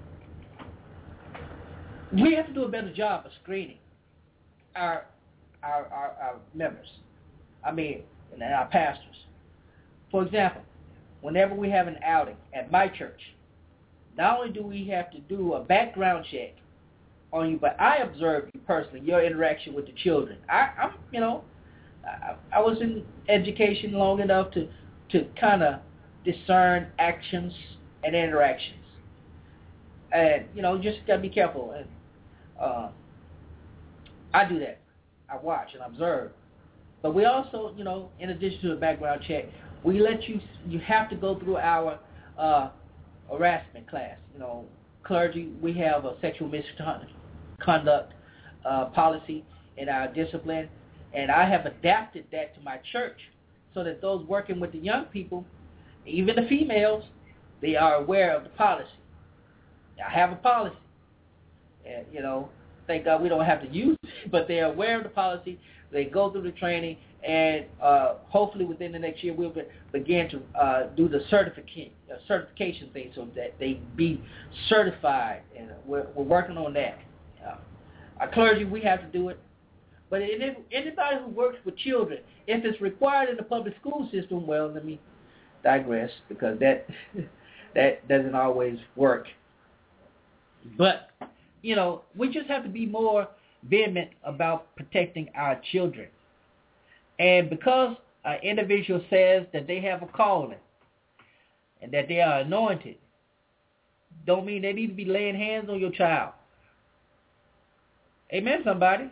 [2.12, 3.78] We have to do a better job of screening
[4.76, 5.06] our
[5.62, 6.86] our our, our members.
[7.64, 9.12] I mean, and our pastors
[10.12, 10.62] for example,
[11.22, 13.18] whenever we have an outing at my church,
[14.16, 16.54] not only do we have to do a background check
[17.32, 20.38] on you, but I observe you personally, your interaction with the children.
[20.48, 21.44] I, I'm, you know,
[22.06, 24.68] I, I was in education long enough to
[25.10, 25.80] to kind of
[26.24, 27.52] discern actions
[28.04, 28.84] and interactions,
[30.12, 31.72] and you know, just gotta be careful.
[31.72, 31.86] And
[32.60, 32.88] uh,
[34.34, 34.80] I do that.
[35.28, 36.32] I watch and observe.
[37.00, 39.46] But we also, you know, in addition to the background check,
[39.82, 40.38] we let you.
[40.66, 41.98] You have to go through our
[42.38, 42.70] uh,
[43.30, 44.18] harassment class.
[44.34, 44.66] You know,
[45.02, 45.50] clergy.
[45.62, 47.10] We have a sexual misconduct
[47.68, 49.44] uh, policy
[49.78, 50.68] and our discipline,
[51.14, 53.18] and I have adapted that to my church
[53.74, 55.44] so that those working with the young people,
[56.06, 57.04] even the females,
[57.60, 58.88] they are aware of the policy.
[60.04, 60.76] I have a policy,
[61.86, 62.48] and you know,
[62.86, 65.58] thank God we don't have to use it, but they're aware of the policy.
[65.92, 70.28] They go through the training, and uh, hopefully within the next year we'll be, begin
[70.30, 74.22] to uh, do the certification uh, certification thing so that they be
[74.68, 76.98] certified, and we're, we're working on that.
[78.20, 79.38] Our clergy, we have to do it.
[80.10, 84.46] But if, anybody who works with children, if it's required in the public school system,
[84.46, 85.00] well, let me
[85.64, 86.86] digress because that
[87.74, 89.26] that doesn't always work.
[90.76, 91.10] But
[91.62, 93.28] you know, we just have to be more
[93.68, 96.08] vehement about protecting our children.
[97.18, 100.58] And because an individual says that they have a calling
[101.80, 102.96] and that they are anointed,
[104.26, 106.32] don't mean they need to be laying hands on your child.
[108.32, 109.10] Amen, somebody.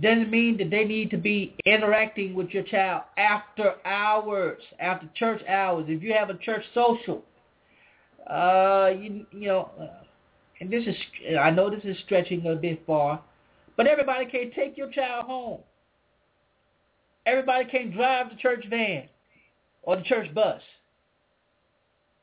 [0.00, 5.42] Doesn't mean that they need to be interacting with your child after hours, after church
[5.46, 5.84] hours.
[5.88, 7.22] If you have a church social,
[8.28, 10.04] uh, you you know, uh,
[10.60, 10.96] and this is
[11.38, 13.22] I know this is stretching a bit far,
[13.76, 15.60] but everybody can't take your child home.
[17.26, 19.08] Everybody can't drive the church van
[19.82, 20.62] or the church bus.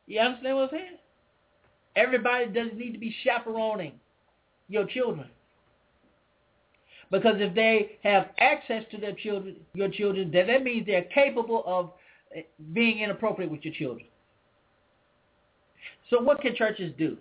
[0.07, 0.97] You understand what I'm saying?
[1.95, 3.93] Everybody doesn't need to be chaperoning
[4.67, 5.30] your children.
[7.12, 11.64] Because if they have access to their children, your children, then that means they're capable
[11.66, 11.91] of
[12.36, 12.41] eh,
[12.74, 14.05] being inappropriate with your children.
[16.10, 17.18] So what can churches do?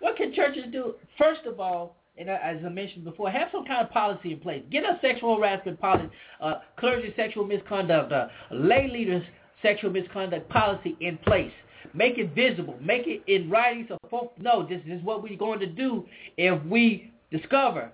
[0.00, 0.94] What can churches do?
[1.18, 4.62] First of all, and as I mentioned before, have some kind of policy in place.
[4.70, 6.08] Get a sexual harassment policy,
[6.40, 9.24] uh, clergy sexual misconduct, uh, lay leaders
[9.62, 11.52] sexual misconduct policy in place.
[11.92, 12.76] Make it visible.
[12.80, 16.06] Make it in writing so folks know this is what we're going to do
[16.36, 17.90] if we discover,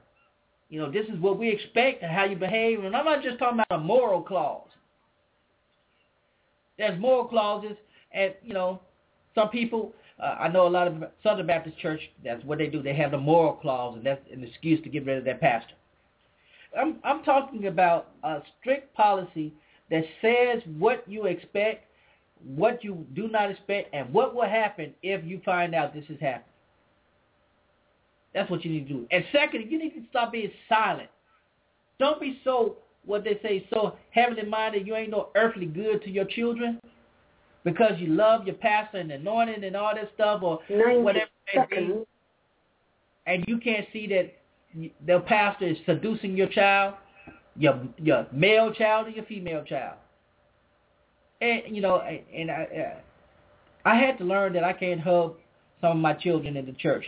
[0.70, 2.84] you know, this is what we expect and how you behave.
[2.84, 4.68] And I'm not just talking about a moral clause.
[6.78, 7.76] There's moral clauses,
[8.12, 8.80] and you know,
[9.34, 12.00] some people uh, I know a lot of Southern Baptist Church.
[12.24, 12.82] That's what they do.
[12.82, 15.74] They have the moral clause, and that's an excuse to get rid of their pastor.
[16.78, 19.52] I'm I'm talking about a strict policy
[19.90, 21.86] that says what you expect,
[22.44, 26.20] what you do not expect, and what will happen if you find out this is
[26.20, 26.44] happening.
[28.34, 29.06] That's what you need to do.
[29.10, 31.08] And second, you need to stop being silent.
[31.98, 36.10] Don't be so what they say so heavenly minded you ain't no earthly good to
[36.10, 36.78] your children
[37.64, 41.30] because you love your pastor and anointing and all that stuff or whatever
[41.70, 42.04] be,
[43.26, 44.34] and you can't see that
[45.06, 46.94] the pastor is seducing your child,
[47.56, 49.96] your your male child or your female child.
[51.40, 53.02] And you know, and I
[53.84, 55.34] I had to learn that I can't hug
[55.80, 57.04] some of my children in the church.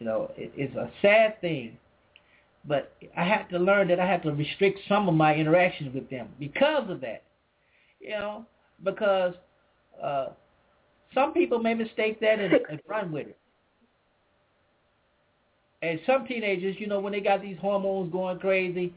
[0.00, 1.76] You know, it, it's a sad thing,
[2.66, 6.08] but I had to learn that I had to restrict some of my interactions with
[6.10, 7.22] them because of that.
[8.00, 8.46] You know,
[8.82, 9.34] because
[10.02, 10.28] uh,
[11.14, 13.36] some people may mistake that and, and run with it.
[15.82, 18.94] And some teenagers, you know, when they got these hormones going crazy,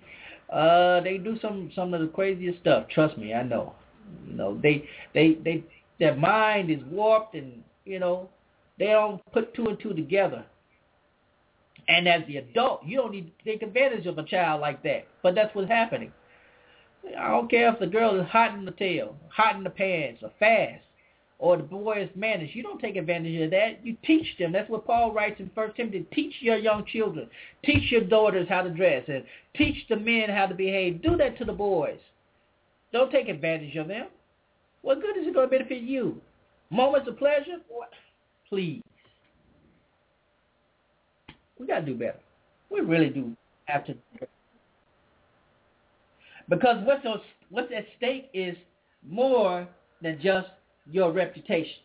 [0.52, 2.88] uh, they do some some of the craziest stuff.
[2.90, 3.74] Trust me, I know.
[4.28, 5.64] You know, they they they
[6.00, 8.30] their mind is warped, and you know,
[8.80, 10.46] they don't put two and two together.
[11.88, 15.08] And as the adult, you don't need to take advantage of a child like that.
[15.22, 16.12] But that's what's happening.
[17.18, 20.24] I don't care if the girl is hot in the tail, hot in the pants,
[20.24, 20.84] or fast
[21.44, 22.56] or the boy is managed.
[22.56, 23.86] You don't take advantage of that.
[23.86, 24.54] You teach them.
[24.54, 26.08] That's what Paul writes in First Timothy.
[26.14, 27.28] Teach your young children.
[27.66, 31.02] Teach your daughters how to dress and teach the men how to behave.
[31.02, 32.00] Do that to the boys.
[32.94, 34.08] Don't take advantage of them.
[34.84, 36.22] What good is it going to benefit you?
[36.70, 37.58] Moments of pleasure?
[37.68, 37.90] What?
[38.48, 38.82] Please.
[41.60, 42.20] We got to do better.
[42.70, 43.36] We really do
[43.66, 43.96] have to.
[46.50, 48.56] Because what's, on, what's at stake is
[49.08, 49.68] more
[50.02, 50.48] than just
[50.92, 51.82] your reputation,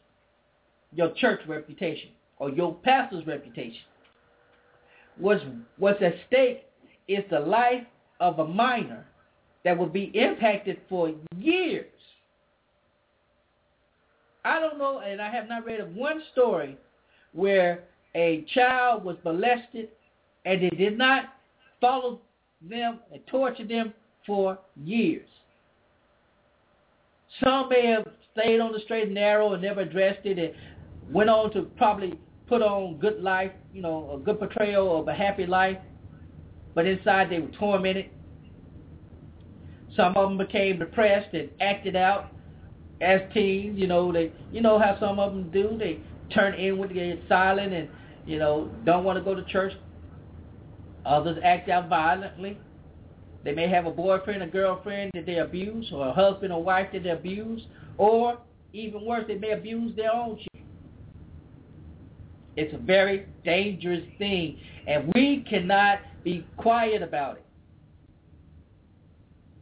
[0.93, 3.83] your church reputation, or your pastor's reputation.
[5.19, 5.43] What's,
[5.79, 6.65] what's at stake
[7.07, 7.85] is the life
[8.21, 9.07] of a minor
[9.65, 11.87] that will be impacted for years.
[14.45, 16.77] I don't know, and I have not read of one story
[17.33, 17.85] where
[18.19, 19.89] a child was molested
[20.45, 21.35] and they did not
[21.81, 22.21] follow
[22.69, 23.95] them and torture them
[24.27, 25.29] for years.
[27.43, 30.53] Some may have stayed on the straight and narrow and never addressed it and
[31.15, 35.15] went on to probably put on good life, you know, a good portrayal of a
[35.15, 35.79] happy life,
[36.75, 38.07] but inside they were tormented.
[39.95, 42.33] Some of them became depressed and acted out
[43.01, 43.79] as teens.
[43.79, 45.77] You know, they, you know how some of them do.
[45.79, 46.01] They
[46.35, 47.89] turn inward, get silent, and
[48.29, 49.73] you know don't want to go to church.
[51.05, 52.59] Others act out violently.
[53.43, 56.89] They may have a boyfriend, a girlfriend that they abuse, or a husband or wife
[56.93, 57.63] that they abuse,
[57.97, 58.39] or
[58.73, 60.69] even worse, they may abuse their own children.
[62.57, 67.45] It's a very dangerous thing, and we cannot be quiet about it.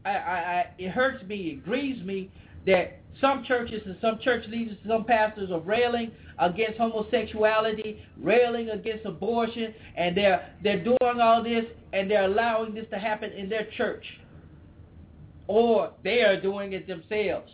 [0.05, 2.31] I, I, I, it hurts me, it grieves me
[2.67, 9.07] that some churches and some church leaders, some pastors are railing against homosexuality, railing against
[9.07, 13.69] abortion, and they're they're doing all this and they're allowing this to happen in their
[13.77, 14.05] church.
[15.49, 17.51] Or they are doing it themselves.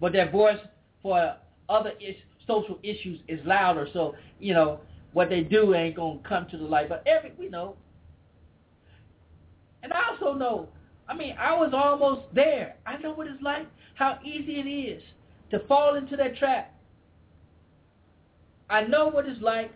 [0.00, 0.58] But their voice
[1.02, 1.36] for
[1.68, 2.16] other is,
[2.46, 3.88] social issues is louder.
[3.92, 4.80] So, you know,
[5.12, 6.88] what they do ain't going to come to the light.
[6.88, 7.76] But every, we know.
[9.82, 10.68] And I also know,
[11.08, 12.76] I mean, I was almost there.
[12.84, 15.02] I know what it's like, how easy it is
[15.50, 16.74] to fall into that trap.
[18.70, 19.72] I know what it's like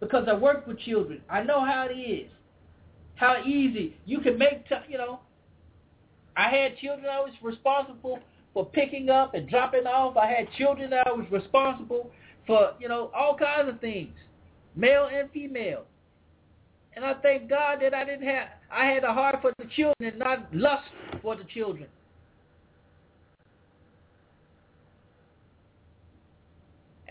[0.00, 1.20] because I work with children.
[1.28, 2.30] I know how it is.
[3.16, 3.96] How easy.
[4.04, 5.20] You can make, t- you know,
[6.36, 8.20] I had children I was responsible
[8.54, 10.16] for picking up and dropping off.
[10.16, 12.10] I had children I was responsible
[12.46, 14.14] for, you know, all kinds of things,
[14.74, 15.84] male and female.
[16.94, 20.10] And I thank God that I didn't have, I had a heart for the children
[20.10, 20.90] and not lust
[21.22, 21.88] for the children.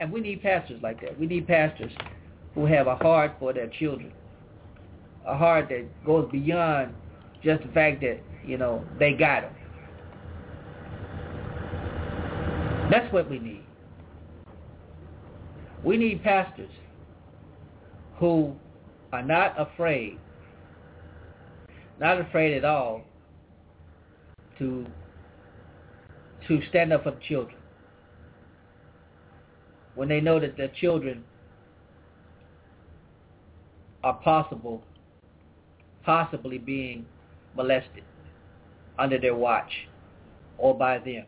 [0.02, 1.18] And we need pastors like that.
[1.20, 1.92] We need pastors
[2.56, 4.12] who have a heart for their children,
[5.28, 6.96] a heart that goes beyond
[7.44, 9.54] just the fact that, you know, they got them.
[12.90, 13.64] That's what we need.
[15.84, 16.72] We need pastors
[18.18, 18.56] who
[19.14, 20.18] are not afraid,
[22.00, 23.04] not afraid at all
[24.58, 24.88] to
[26.48, 27.61] to stand up for the children.
[29.96, 31.24] When they know that their children
[34.04, 34.84] are possible,
[36.04, 37.06] possibly being
[37.56, 38.04] molested
[38.98, 39.72] under their watch
[40.58, 41.26] or by them.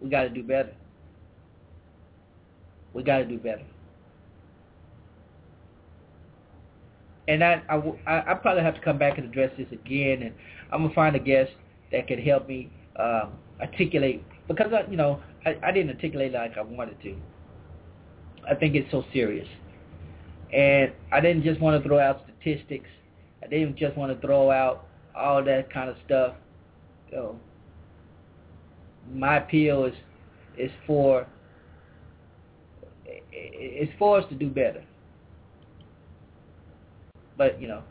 [0.00, 0.74] We got to do better.
[2.92, 3.64] We got to do better.
[7.28, 7.62] And I,
[8.06, 10.34] I, I probably have to come back and address this again, and
[10.72, 11.52] I'm gonna find a guest
[11.92, 16.58] that could help me um, articulate because I, you know I, I didn't articulate like
[16.58, 17.16] I wanted to.
[18.50, 19.46] I think it's so serious,
[20.52, 22.88] and I didn't just want to throw out statistics.
[23.42, 26.34] I didn't just want to throw out all that kind of stuff.
[27.10, 27.40] You know,
[29.12, 29.94] my appeal is
[30.58, 31.26] is for
[33.32, 34.82] it's for us to do better.
[37.38, 37.82] But you know,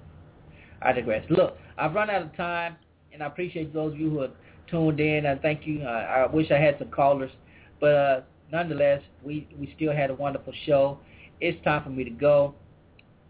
[0.82, 1.26] I digress.
[1.30, 2.76] Look, I've run out of time,
[3.14, 4.30] and I appreciate those of you who are
[4.70, 5.26] tuned in.
[5.26, 5.84] I thank you.
[5.84, 7.32] I, I wish I had some callers,
[7.80, 11.00] but uh, nonetheless, we we still had a wonderful show.
[11.42, 12.56] It's time for me to go.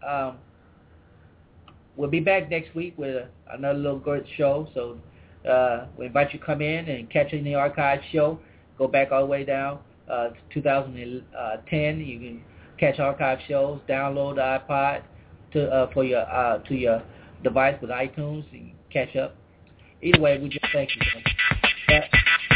[0.06, 0.38] Um,
[1.96, 4.68] we'll be back next week with another little good show.
[4.74, 4.98] So
[5.48, 8.40] uh, we invite you to come in and catch in the archive show.
[8.78, 9.80] Go back all the way down
[10.10, 12.00] uh, to 2010.
[12.00, 12.42] You can
[12.78, 14.40] catch archive shows, download the
[14.72, 15.02] iPod
[15.52, 17.02] to uh, for your uh, to your
[17.42, 19.36] device with iTunes and catch up.
[20.02, 21.29] Either way, we just thank you
[21.90, 22.08] that.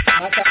[0.07, 0.47] I got